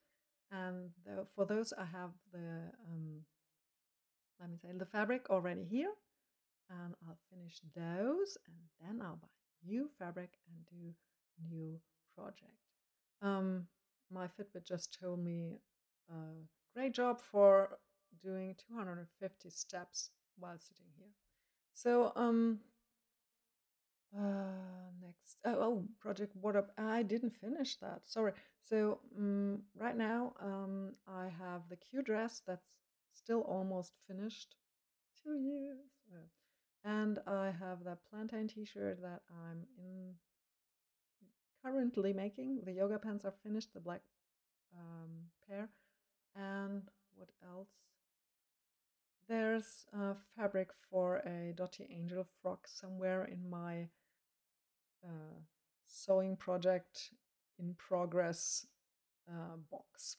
[0.51, 3.23] And the, for those, I have the, um,
[4.39, 5.91] let me say, the fabric already here.
[6.69, 9.27] And I'll finish those and then I'll buy
[9.65, 10.93] new fabric and do
[11.49, 11.79] new
[12.15, 12.57] project.
[13.21, 13.67] Um,
[14.11, 15.59] my Fitbit just told me
[16.11, 17.77] uh, great job for
[18.21, 21.11] doing 250 steps while sitting here.
[21.73, 22.59] So um,
[24.15, 26.71] Uh, next, oh, oh, Project up?
[26.77, 28.01] I didn't finish that.
[28.05, 28.31] Sorry.
[28.61, 32.71] So um, right now, um, I have the Q dress that's
[33.13, 34.55] still almost finished.
[35.23, 35.91] Two years.
[36.11, 36.27] Uh,
[36.83, 40.15] and I have that plantain T-shirt that I'm in
[41.63, 42.61] currently making.
[42.63, 43.73] The yoga pants are finished.
[43.73, 44.01] The black
[44.73, 45.69] um, pair.
[46.35, 46.83] And
[47.15, 47.86] what else?
[49.29, 53.89] There's a fabric for a Dottie Angel frock somewhere in my
[55.03, 55.41] uh,
[55.85, 57.11] sewing project
[57.59, 58.65] in progress
[59.29, 60.15] uh, box.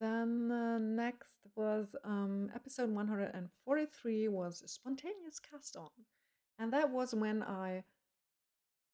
[0.00, 5.90] Then uh, next was um, episode 143 was spontaneous cast on,
[6.58, 7.84] and that was when I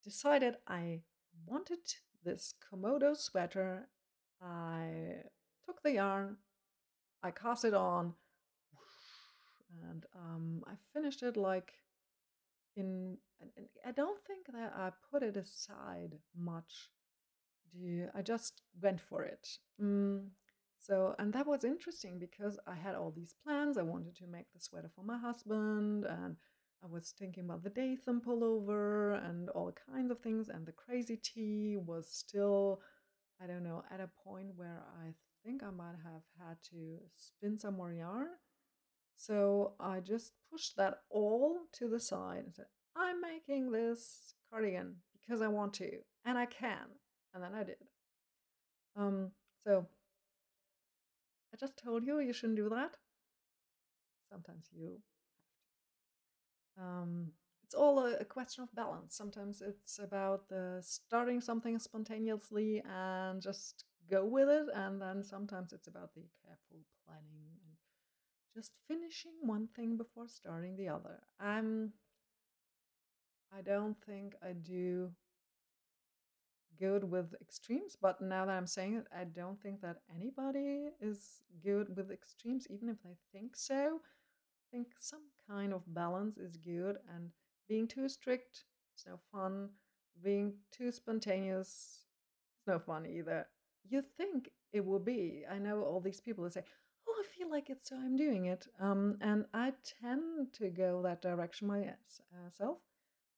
[0.03, 1.03] decided I
[1.47, 1.79] wanted
[2.25, 3.89] this Comodo sweater.
[4.43, 5.23] I
[5.65, 6.39] took the yarn,
[7.23, 8.15] I cast it on,
[9.91, 11.73] and um, I finished it like
[12.77, 13.19] in.
[13.87, 16.91] I don't think that I put it aside much.
[18.15, 19.47] I just went for it.
[19.81, 20.31] Mm,
[20.79, 23.77] so, and that was interesting because I had all these plans.
[23.77, 26.37] I wanted to make the sweater for my husband, and
[26.83, 30.49] I was thinking about the Dathan pullover and all kinds of things.
[30.49, 32.81] And the crazy tee was still,
[33.43, 35.15] I don't know, at a point where I
[35.45, 38.29] think I might have had to spin some more yarn.
[39.17, 42.67] So I just pushed that all to the side and said,
[42.97, 45.91] I'm making this cardigan because I want to
[46.25, 46.87] and I can.
[47.35, 47.77] And then I did.
[48.97, 49.33] Um,
[49.67, 49.87] so
[51.53, 52.97] I just told you you shouldn't do that.
[54.31, 54.99] Sometimes you.
[56.81, 57.33] Um,
[57.65, 59.15] it's all a, question of balance.
[59.15, 65.73] Sometimes it's about the starting something spontaneously and just go with it, and then sometimes
[65.73, 67.77] it's about the careful planning and
[68.55, 71.21] just finishing one thing before starting the other.
[71.41, 71.93] I'm.
[73.57, 75.13] I don't think I do
[76.79, 81.41] good with extremes, but now that I'm saying it, I don't think that anybody is
[81.63, 84.01] good with extremes, even if they think so.
[84.03, 87.31] I think some kind of balance is good, and
[87.69, 88.65] being too strict
[88.97, 89.71] is no fun.
[90.23, 92.05] Being too spontaneous
[92.61, 93.47] is no fun either.
[93.89, 95.45] You think it will be.
[95.51, 96.65] I know all these people who say,
[97.07, 101.03] "Oh, I feel like it, so I'm doing it," um, and I tend to go
[101.03, 102.79] that direction myself,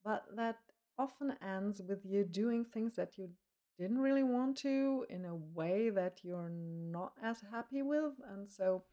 [0.05, 0.59] but that
[0.99, 3.31] often ends with you doing things that you
[3.79, 8.13] didn't really want to in a way that you're not as happy with.
[8.29, 8.85] And so,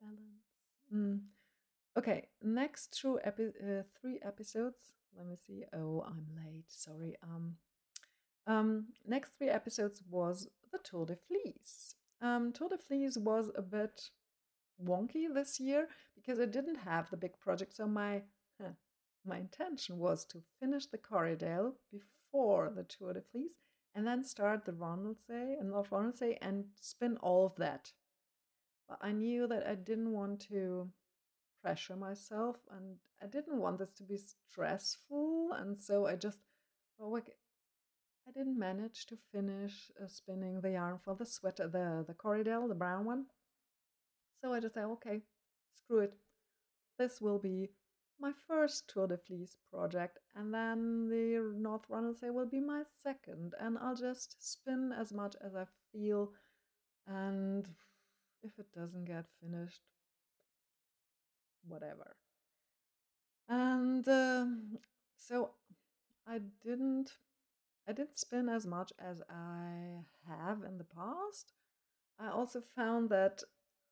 [0.00, 0.42] balance.
[0.94, 1.20] Mm.
[1.98, 4.94] Okay, next two epi- uh, three episodes.
[5.16, 5.64] Let me see.
[5.74, 6.64] Oh, I'm late.
[6.68, 7.16] Sorry.
[7.22, 7.56] Um,
[8.46, 11.94] um, next three episodes was the Tour de Fleece.
[12.20, 14.10] Um, Tour de Fleece was a bit
[14.82, 17.74] wonky this year because I didn't have the big project.
[17.76, 18.22] So my
[18.60, 18.70] huh,
[19.24, 23.54] my intention was to finish the Corriedale before the Tour de Fleece
[23.94, 27.92] and then start the Ronaldsay and North Ronaldsay and spin all of that.
[28.88, 30.90] But I knew that I didn't want to
[31.62, 35.50] pressure myself and I didn't want this to be stressful.
[35.52, 36.38] And so I just,
[36.98, 37.16] oh,
[38.26, 42.68] I didn't manage to finish uh, spinning the yarn for the sweater, the, the Corriedale,
[42.68, 43.26] the brown one.
[44.40, 45.22] So I just said, okay,
[45.74, 46.14] screw it.
[46.98, 47.70] This will be
[48.20, 53.54] my first Tour de Fleece project, and then the North Ronaldsay will be my second,
[53.58, 56.30] and I'll just spin as much as I feel,
[57.06, 57.66] and
[58.44, 59.82] if it doesn't get finished,
[61.66, 62.16] whatever.
[63.48, 64.78] And um,
[65.16, 65.50] so
[66.26, 67.10] I didn't
[67.88, 71.52] I didn't spin as much as I have in the past.
[72.18, 73.42] I also found that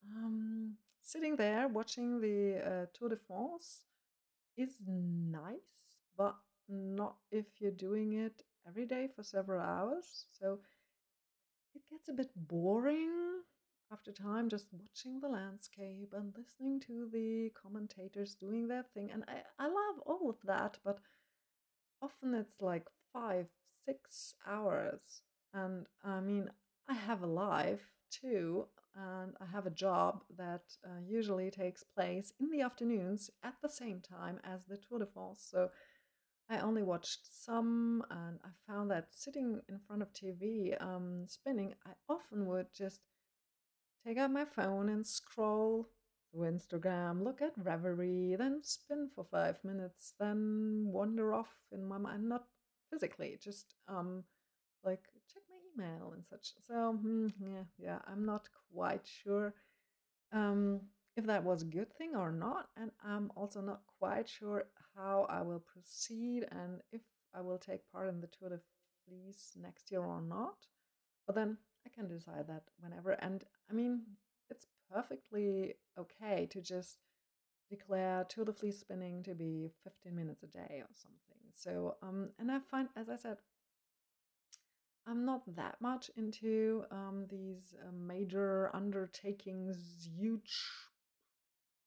[0.09, 3.83] um, sitting there watching the uh, Tour de France
[4.57, 6.37] is nice, but
[6.69, 10.27] not if you're doing it every day for several hours.
[10.39, 10.61] So
[11.75, 13.43] it gets a bit boring
[13.93, 19.11] after time just watching the landscape and listening to the commentators doing their thing.
[19.13, 21.01] And I, I love all of that, but
[22.01, 23.47] often it's like five,
[23.87, 25.23] six hours.
[25.53, 26.51] And I mean,
[26.89, 32.33] I have a life too and I have a job that uh, usually takes place
[32.41, 35.47] in the afternoons at the same time as the Tour de France.
[35.49, 35.71] So
[36.49, 41.75] I only watched some, and I found that sitting in front of TV um, spinning,
[41.87, 43.01] I often would just
[44.05, 45.89] take out my phone and scroll
[46.33, 51.99] through Instagram, look at Ravelry, then spin for five minutes, then wander off in my
[51.99, 52.47] mind, not
[52.91, 54.25] physically, just um,
[54.85, 56.53] like check my email and such.
[56.67, 59.55] So mm, yeah, yeah, I'm not quite sure.
[60.33, 60.81] Um,
[61.17, 62.69] if that was a good thing or not.
[62.77, 64.65] And I'm also not quite sure
[64.97, 67.03] how I will proceed and if
[67.35, 68.61] I will take part in the Tour de
[69.07, 70.67] Fleece next year or not.
[71.27, 73.13] But then I can decide that whenever.
[73.13, 74.03] And I mean,
[74.49, 76.99] it's perfectly okay to just
[77.71, 81.21] declare Tour de Fleece spinning to be 15 minutes a day or something.
[81.55, 83.39] So, um, and I find, as I said,
[85.07, 90.57] I'm not that much into um, these uh, major undertakings, huge,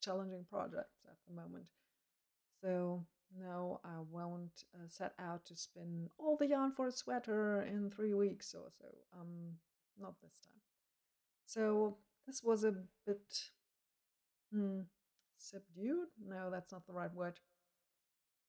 [0.01, 1.65] challenging projects at the moment.
[2.61, 3.05] So,
[3.39, 7.89] no, I won't uh, set out to spin all the yarn for a sweater in
[7.89, 8.87] three weeks or so.
[9.19, 9.57] Um,
[9.99, 10.61] not this time.
[11.45, 11.97] So,
[12.27, 12.73] this was a
[13.05, 13.49] bit
[14.51, 14.81] hmm,
[15.43, 16.07] subdued.
[16.25, 17.39] No, that's not the right word.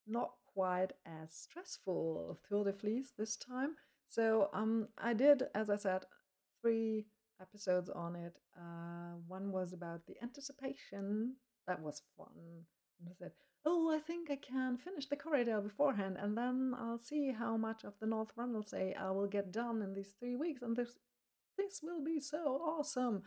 [0.06, 3.76] Not quite as stressful Tour de Fleece this time.
[4.08, 6.04] So um, I did, as I said,
[6.62, 7.06] three
[7.40, 8.38] episodes on it.
[8.56, 11.36] Uh, one was about the anticipation.
[11.66, 12.64] That was fun.
[13.00, 13.32] And I said,
[13.66, 17.84] oh, I think I can finish the Corriedale beforehand, and then I'll see how much
[17.84, 18.32] of the North
[18.66, 20.96] Say I will get done in these three weeks, and this
[21.56, 23.22] this will be so awesome.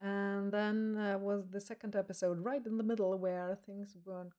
[0.00, 4.32] And then uh, was the second episode right in the middle where things weren't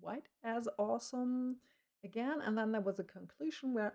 [0.00, 1.56] quite as awesome
[2.04, 2.40] again.
[2.44, 3.94] And then there was a conclusion where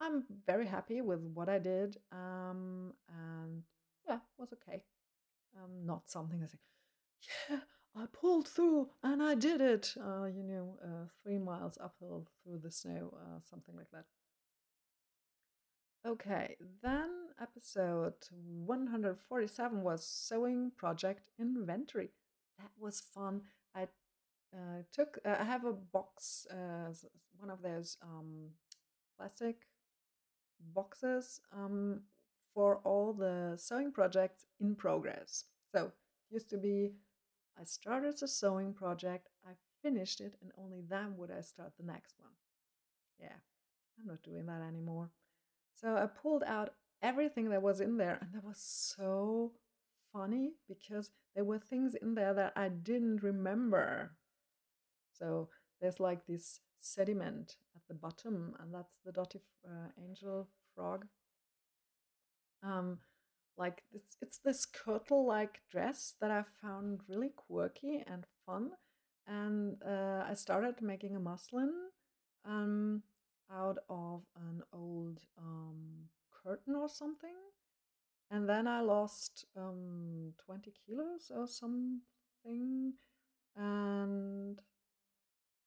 [0.00, 1.96] I'm very happy with what I did.
[2.12, 3.62] Um, and
[4.06, 4.82] yeah, was okay.
[5.56, 6.58] Um, not something I say,
[7.50, 7.60] yeah,
[7.96, 9.94] I pulled through and I did it.
[9.96, 14.04] Uh, you know, uh, three miles uphill through the snow, uh, something like that.
[16.06, 17.10] Okay, then
[17.42, 18.14] episode
[18.64, 22.10] 147 was Sewing Project Inventory.
[22.58, 23.42] That was fun.
[23.74, 23.88] I
[24.54, 26.94] uh, took, uh, I have a box, uh,
[27.36, 28.50] one of those um,
[29.16, 29.66] plastic
[30.72, 32.02] boxes um,
[32.54, 35.44] for all the sewing projects in progress.
[35.74, 35.90] So,
[36.30, 36.92] used to be
[37.60, 41.84] I started a sewing project, I finished it, and only then would I start the
[41.84, 42.30] next one.
[43.20, 43.36] Yeah,
[43.98, 45.10] I'm not doing that anymore.
[45.80, 49.52] So I pulled out everything that was in there, and that was so
[50.12, 54.16] funny because there were things in there that I didn't remember.
[55.12, 55.50] So
[55.80, 61.06] there's like this sediment at the bottom, and that's the Dottie uh, Angel frock.
[62.62, 62.98] Um,
[63.56, 68.70] like it's, it's this kirtle-like dress that I found really quirky and fun,
[69.28, 71.72] and uh, I started making a muslin.
[72.44, 73.02] Um,
[73.50, 75.20] out of an old
[76.48, 77.36] curtain or something.
[78.30, 82.94] And then I lost um, 20 kilos or something.
[83.56, 84.58] And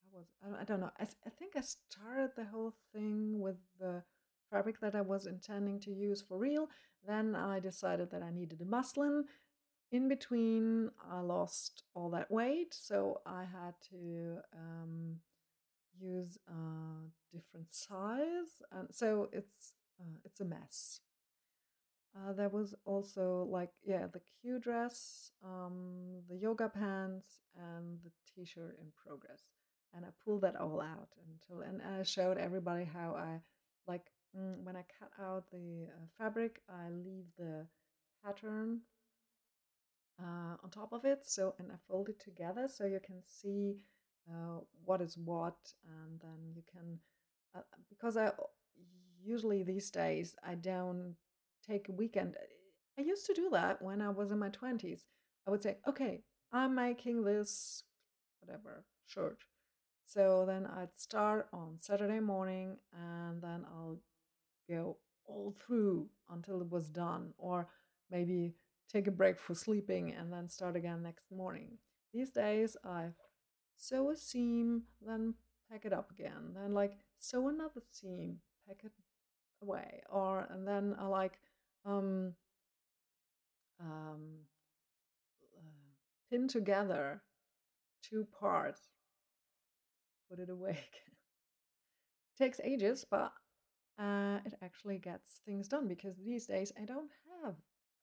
[0.03, 0.28] I was,
[0.60, 4.03] I don't know, I, I think I started the whole thing with the
[4.49, 6.70] fabric that I was intending to use for real.
[7.06, 9.26] Then I decided that I needed a muslin.
[9.91, 15.18] In between, I lost all that weight, so I had to um,
[15.99, 20.99] use a different size and so it's uh, it's a mess.
[22.15, 28.11] Uh, there was also like yeah the q dress um, the yoga pants and the
[28.36, 29.44] t-shirt in progress
[29.95, 33.40] and i pulled that all out until and i showed everybody how i
[33.90, 37.65] like mm, when i cut out the uh, fabric i leave the
[38.26, 38.82] pattern
[40.22, 43.78] uh, on top of it so and i fold it together so you can see
[44.30, 46.99] uh, what is what, and then you can
[47.56, 48.32] uh, because I
[49.23, 51.15] usually these days I don't
[51.68, 52.35] take a weekend.
[52.35, 55.07] Eh, I used to do that when I was in my twenties.
[55.48, 57.84] I would say, okay, I'm making this
[58.39, 59.43] whatever shirt.
[60.06, 63.99] So then I'd start on Saturday morning and then I'll
[64.69, 67.68] go all through until it was done, or
[68.10, 68.56] maybe
[68.91, 71.77] take a break for sleeping and then start again next morning.
[72.14, 73.10] These days I
[73.77, 75.35] sew a seam, then
[75.72, 78.91] pack it up again, then like sew another seam, pack it
[79.62, 81.40] away, or and then I like
[81.86, 82.34] um,
[83.80, 84.46] um,
[85.58, 85.92] uh,
[86.30, 87.22] pin together
[88.02, 88.82] two parts,
[90.30, 91.16] put it away again.
[92.38, 93.34] Takes ages, but
[94.00, 97.12] uh, it actually gets things done because these days I don't
[97.44, 97.56] have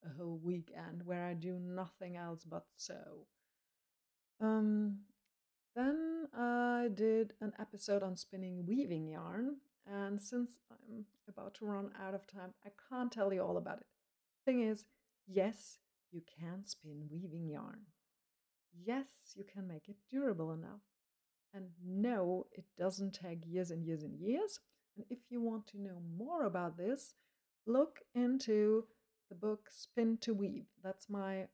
[0.05, 3.26] a whole weekend where I do nothing else but sew.
[4.40, 4.98] Um,
[5.74, 9.56] then I did an episode on spinning weaving yarn,
[9.90, 13.78] and since I'm about to run out of time, I can't tell you all about
[13.78, 13.86] it.
[14.44, 14.85] Thing is,
[15.27, 15.78] yes,
[16.10, 17.81] you can spin weaving yarn.
[18.85, 20.82] Yes, you can make it durable enough.
[21.55, 24.60] And no, it doesn't take years and years and years.
[24.97, 27.15] And if you want to know more about this,
[27.66, 28.85] look into
[29.31, 30.66] the book Spin to Weave.
[30.82, 31.47] That's my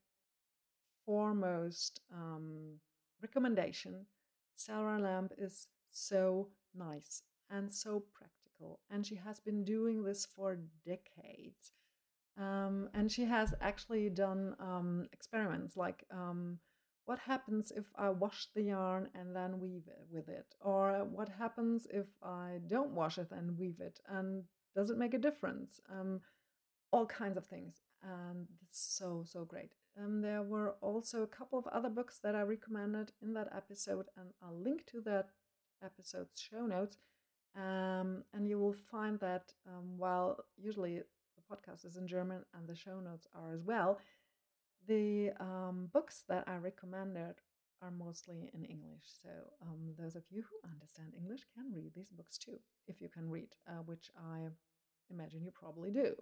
[1.07, 2.79] foremost um,
[3.23, 4.07] recommendation.
[4.55, 10.59] Sara Lamb is so nice and so practical, and she has been doing this for
[10.85, 11.73] decades.
[12.37, 16.59] Um, and she has actually done um, experiments like um,
[17.07, 20.55] what happens if I wash the yarn and then weave it with it?
[20.61, 24.01] Or what happens if I don't wash it and weave it?
[24.09, 24.45] And
[24.75, 25.81] does it make a difference?
[25.91, 26.23] Um,
[26.93, 27.83] all kinds of things.
[28.03, 29.75] And it's so, so great.
[29.99, 34.07] Um, there were also a couple of other books that I recommended in that episode,
[34.17, 35.29] and I'll link to that
[35.85, 36.97] episode's show notes.
[37.57, 42.69] Um, and you will find that um, while usually the podcast is in German and
[42.69, 43.99] the show notes are as well,
[44.87, 47.37] the um, books that I recommended
[47.81, 49.05] are mostly in English.
[49.23, 49.29] So
[49.63, 52.59] um, those of you who understand English can read these books too,
[52.89, 54.49] if you can read, uh, which I
[55.11, 56.15] imagine you probably do.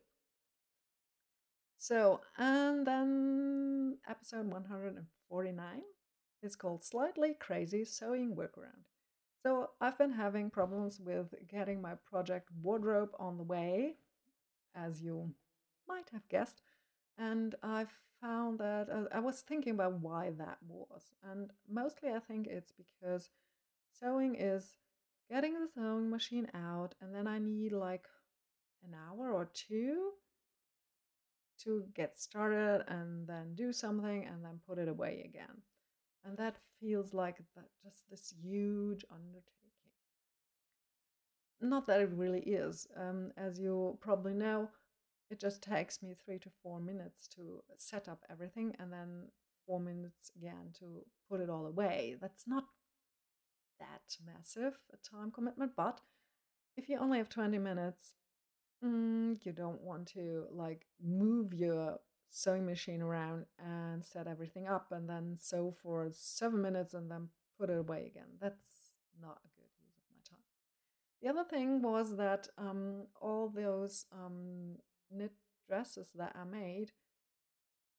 [1.79, 5.83] So, and then episode 149
[6.43, 8.91] is called Slightly Crazy Sewing Workaround.
[9.43, 13.97] So, I've been having problems with getting my project wardrobe on the way,
[14.74, 15.35] as you
[15.89, 16.62] might have guessed,
[17.19, 21.12] and I've found that uh, I was thinking about why that was.
[21.28, 23.31] And mostly I think it's because
[23.98, 24.77] sewing is
[25.28, 28.06] getting the sewing machine out, and then I need like
[28.85, 30.12] an hour or two
[31.64, 35.62] to get started and then do something and then put it away again.
[36.24, 39.62] And that feels like that just this huge undertaking.
[41.61, 42.86] Not that it really is.
[42.97, 44.69] Um, as you probably know,
[45.31, 49.28] it just takes me three to four minutes to set up everything and then
[49.66, 52.16] four minutes again to put it all away.
[52.20, 52.65] That's not
[53.81, 56.01] that massive a time commitment, but
[56.77, 58.15] if you only have 20 minutes,
[58.85, 61.99] mm, you don't want to like move your
[62.33, 67.29] sewing machine around and set everything up and then sew for seven minutes and then
[67.61, 68.39] put it away again.
[68.41, 70.45] That's not a good use of my time.
[71.21, 74.79] The other thing was that um, all those um,
[75.11, 75.33] knit
[75.69, 76.93] dresses that I made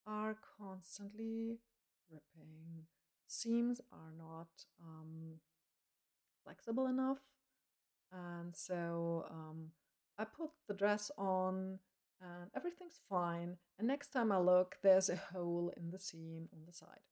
[0.08, 1.60] are constantly
[2.10, 2.88] ripping.
[3.28, 4.50] Seams are not
[4.82, 5.36] um,
[6.44, 7.20] flexible enough.
[8.12, 9.70] And so um,
[10.18, 11.78] I put the dress on
[12.22, 13.58] and everything's fine.
[13.78, 17.08] And next time I look, there's a hole in the seam on the side.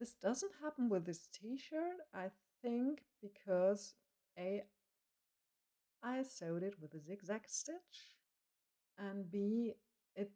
[0.00, 2.30] This doesn't happen with this t shirt, I
[2.62, 3.94] think, because
[4.38, 4.64] A,
[6.02, 8.14] I sewed it with a zigzag stitch
[8.98, 9.74] and b
[10.14, 10.30] it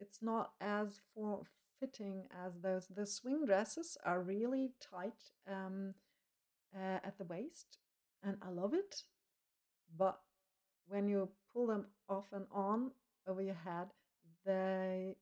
[0.00, 1.42] it's not as for
[1.80, 5.94] fitting as those the swing dresses are really tight um,
[6.74, 7.78] uh, at the waist
[8.22, 9.02] and i love it
[9.96, 10.20] but
[10.88, 12.92] when you pull them off and on
[13.26, 13.88] over your head
[14.46, 15.16] they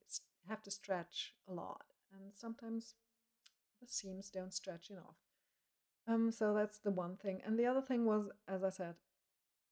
[0.47, 2.93] have to stretch a lot and sometimes
[3.81, 5.15] the seams don't stretch enough
[6.07, 8.93] um, so that's the one thing and the other thing was as i said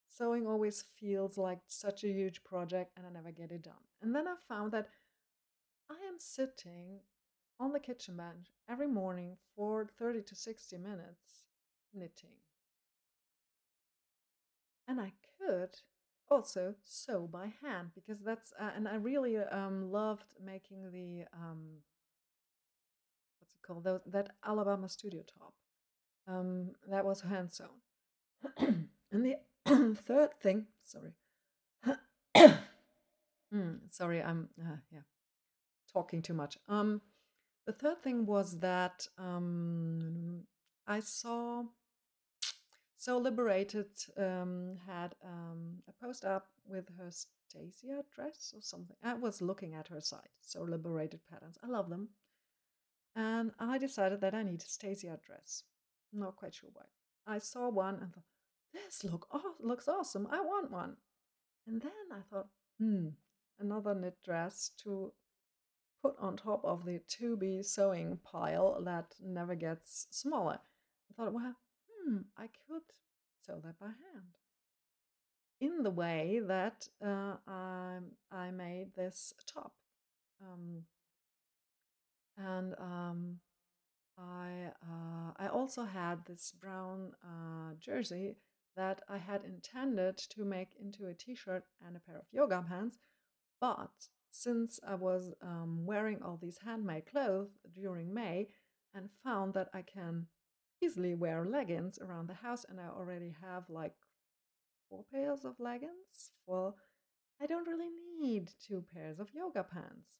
[0.07, 3.73] Sewing always feels like such a huge project and I never get it done.
[4.01, 4.87] And then I found that
[5.89, 6.99] I am sitting
[7.59, 11.43] on the kitchen bench every morning for 30 to 60 minutes
[11.93, 12.37] knitting.
[14.87, 15.79] And I could
[16.29, 21.81] also sew by hand because that's, uh, and I really um, loved making the, um,
[23.39, 25.53] what's it called, that, that Alabama studio top.
[26.27, 27.67] Um, that was hand sewn.
[28.57, 29.37] and the
[29.95, 31.13] third thing, sorry.
[33.53, 35.01] mm, sorry, I'm uh, yeah
[35.95, 36.57] talking too much.
[36.67, 37.01] Um,
[37.65, 40.43] the third thing was that um,
[40.85, 41.63] I saw
[42.97, 48.95] Sew Liberated um, had um, a post up with her Stasia dress or something.
[49.03, 51.57] I was looking at her site, Sew Liberated patterns.
[51.63, 52.09] I love them,
[53.15, 55.63] and I decided that I need a Stasia dress.
[56.13, 56.85] Not quite sure why.
[57.27, 58.23] I saw one and thought,
[58.73, 60.27] this look oh, looks awesome.
[60.31, 60.97] I want one.
[61.67, 62.47] And then I thought,
[62.79, 63.09] hmm,
[63.59, 65.13] another knit dress to
[66.01, 70.59] put on top of the to be sewing pile that never gets smaller.
[71.09, 71.55] I thought, well,
[72.05, 72.83] hmm, I could
[73.45, 74.37] sew that by hand.
[75.59, 77.97] In the way that uh, I,
[78.31, 79.73] I made this top.
[80.41, 80.83] Um,
[82.37, 83.39] and um,
[84.17, 88.35] I uh, I also had this brown uh, jersey
[88.75, 92.63] that I had intended to make into a t shirt and a pair of yoga
[92.67, 92.97] pants.
[93.61, 98.49] But since I was um, wearing all these handmade clothes during May
[98.93, 100.27] and found that I can
[100.85, 103.93] easily wear leggings around the house, and I already have like
[104.89, 106.77] four pairs of leggings, well,
[107.41, 107.89] I don't really
[108.19, 110.19] need two pairs of yoga pants.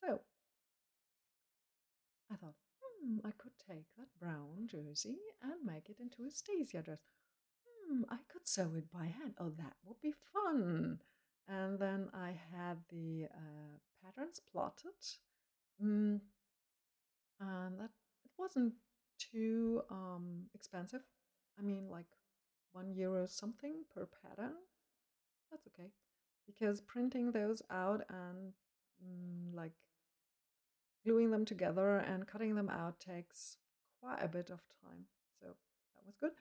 [0.00, 0.20] So
[2.30, 6.84] I thought, hmm, I could take that brown jersey and make it into a Stasia
[6.84, 6.98] dress.
[7.64, 9.34] Hmm, I could sew it by hand.
[9.38, 10.98] Oh, that would be fun.
[11.48, 14.98] And then I had the uh, patterns plotted.
[15.82, 16.20] Mm,
[17.38, 17.90] and that
[18.24, 18.74] it wasn't
[19.18, 21.02] too um, expensive.
[21.58, 22.06] I mean, like
[22.72, 24.52] one euro something per pattern.
[25.50, 25.90] That's okay
[26.46, 28.52] because printing those out and
[29.04, 29.72] mm, like
[31.04, 33.56] gluing them together and cutting them out takes
[34.00, 35.04] quite a bit of time.
[35.40, 36.32] So that was good.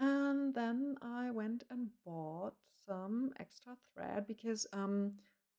[0.00, 2.54] And then I went and bought
[2.86, 5.12] some extra thread because um,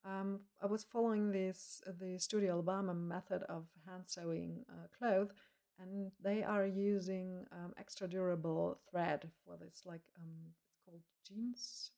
[0.04, 5.32] um, I was following this the Studio Alabama method of hand sewing uh, clothes,
[5.80, 9.82] and they are using um, extra durable thread for this.
[9.86, 11.92] Like um, it's called jeans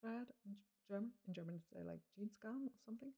[0.00, 0.54] thread in
[0.88, 1.10] German.
[1.26, 3.12] In German, it's like Jeansgarn or something.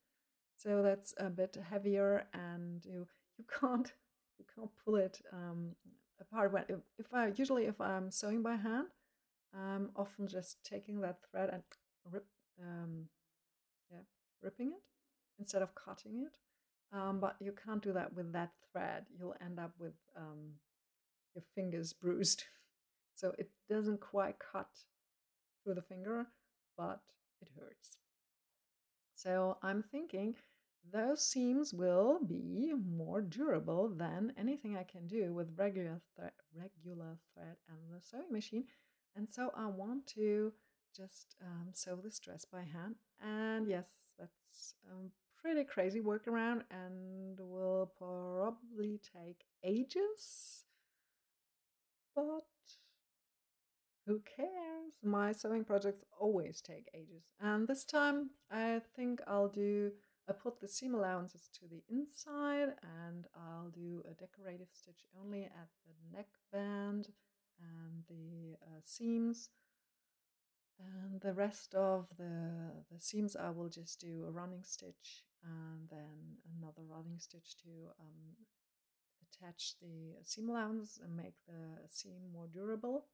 [0.56, 3.06] So that's a bit heavier, and you
[3.38, 3.92] you can't
[4.38, 5.74] you can't pull it um,
[6.20, 6.52] apart.
[6.52, 8.88] When if, if I usually if I'm sewing by hand,
[9.54, 11.62] I'm often just taking that thread and
[12.10, 12.26] rip
[12.60, 13.06] um,
[13.90, 14.02] yeah
[14.42, 14.82] ripping it
[15.38, 16.38] instead of cutting it.
[16.92, 19.06] Um, but you can't do that with that thread.
[19.18, 20.54] You'll end up with um,
[21.34, 22.44] your fingers bruised.
[23.14, 24.68] so it doesn't quite cut
[25.62, 26.26] through the finger,
[26.76, 27.00] but
[27.40, 27.96] it hurts.
[29.14, 30.34] So I'm thinking
[30.90, 36.00] those seams will be more durable than anything I can do with regular,
[36.54, 38.64] regular thread and the sewing machine.
[39.14, 40.52] And so I want to
[40.96, 42.96] just um, sew this dress by hand.
[43.22, 43.86] And yes,
[44.18, 45.08] that's a
[45.42, 50.64] pretty crazy workaround and will probably take ages.
[52.14, 52.44] But
[54.06, 54.92] who cares?
[55.02, 57.24] My sewing projects always take ages.
[57.40, 59.92] And this time I think I'll do,
[60.28, 62.74] I put the seam allowances to the inside
[63.08, 67.08] and I'll do a decorative stitch only at the neckband
[67.60, 69.50] and the uh, seams.
[70.78, 75.88] And the rest of the, the seams I will just do a running stitch and
[75.90, 77.68] then another running stitch to
[78.00, 78.36] um,
[79.22, 83.06] attach the seam allowance and make the seam more durable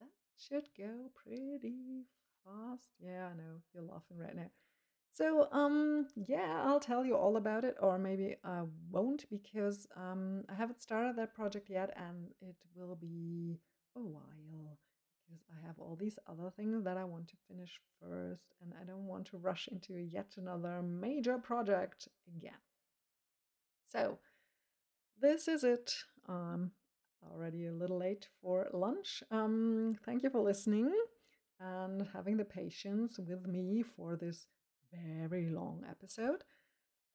[0.00, 0.08] That
[0.38, 2.04] should go pretty
[2.44, 2.90] fast.
[3.00, 4.50] Yeah, I know you're laughing right now.
[5.12, 10.44] So, um, yeah, I'll tell you all about it, or maybe I won't because um,
[10.50, 13.58] I haven't started that project yet, and it will be
[13.96, 14.78] a while
[15.26, 18.84] because I have all these other things that I want to finish first, and I
[18.84, 22.60] don't want to rush into yet another major project again.
[23.86, 24.18] So,
[25.20, 25.94] this is it.
[26.28, 26.72] Um,
[27.32, 29.22] already a little late for lunch.
[29.30, 30.92] Um, thank you for listening
[31.60, 34.46] and having the patience with me for this
[34.92, 36.44] very long episode.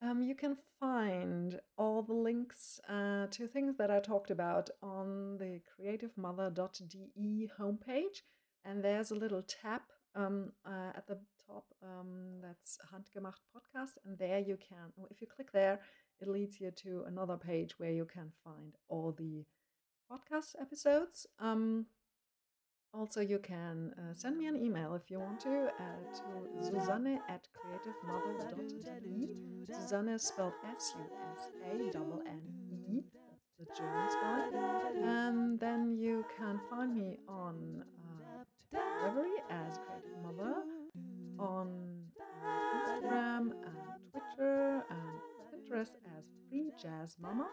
[0.03, 5.37] Um, you can find all the links uh, to things that I talked about on
[5.37, 8.21] the creativemother.de homepage.
[8.65, 9.81] And there's a little tab
[10.15, 13.97] um, uh, at the top um, that's Handgemacht Podcast.
[14.03, 15.79] And there you can, if you click there,
[16.19, 19.45] it leads you to another page where you can find all the
[20.11, 21.27] podcast episodes.
[21.39, 21.85] Um,
[22.93, 27.19] also, you can uh, send me an email if you want to uh, to Susanne
[27.29, 29.29] at creativemother.de.
[29.73, 32.41] Susanne spelled S U S A N N
[32.89, 33.01] E,
[33.59, 35.03] the German spelling.
[35.03, 37.83] And then you can find me on
[38.73, 39.07] uh,
[39.49, 40.63] as Creative Mother,
[41.39, 42.03] on
[42.75, 47.47] Instagram and Twitter and Pinterest as Free Jazz Mama.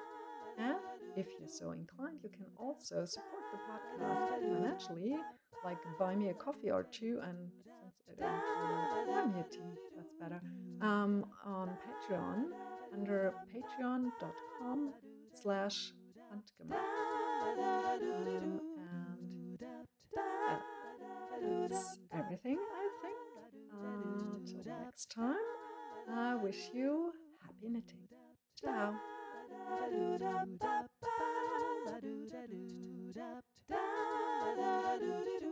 [0.58, 0.76] And
[1.16, 5.16] if you're so inclined, you can also support the podcast financially,
[5.64, 7.50] like buy me a coffee or two, and
[8.18, 9.60] buy me a tea,
[9.96, 10.40] that's better,
[10.80, 12.44] um, on Patreon
[12.92, 14.92] under patreon.com
[15.34, 15.92] slash.
[16.30, 16.42] Um,
[21.42, 23.16] and that's everything, I think.
[23.72, 25.36] Until next time,
[26.10, 27.12] I wish you
[27.42, 28.08] happy knitting.
[28.60, 28.94] Ciao.
[29.68, 31.10] Da da ba ba
[31.86, 32.62] da do da do
[33.16, 33.30] da
[33.68, 33.84] da
[34.56, 35.47] da do do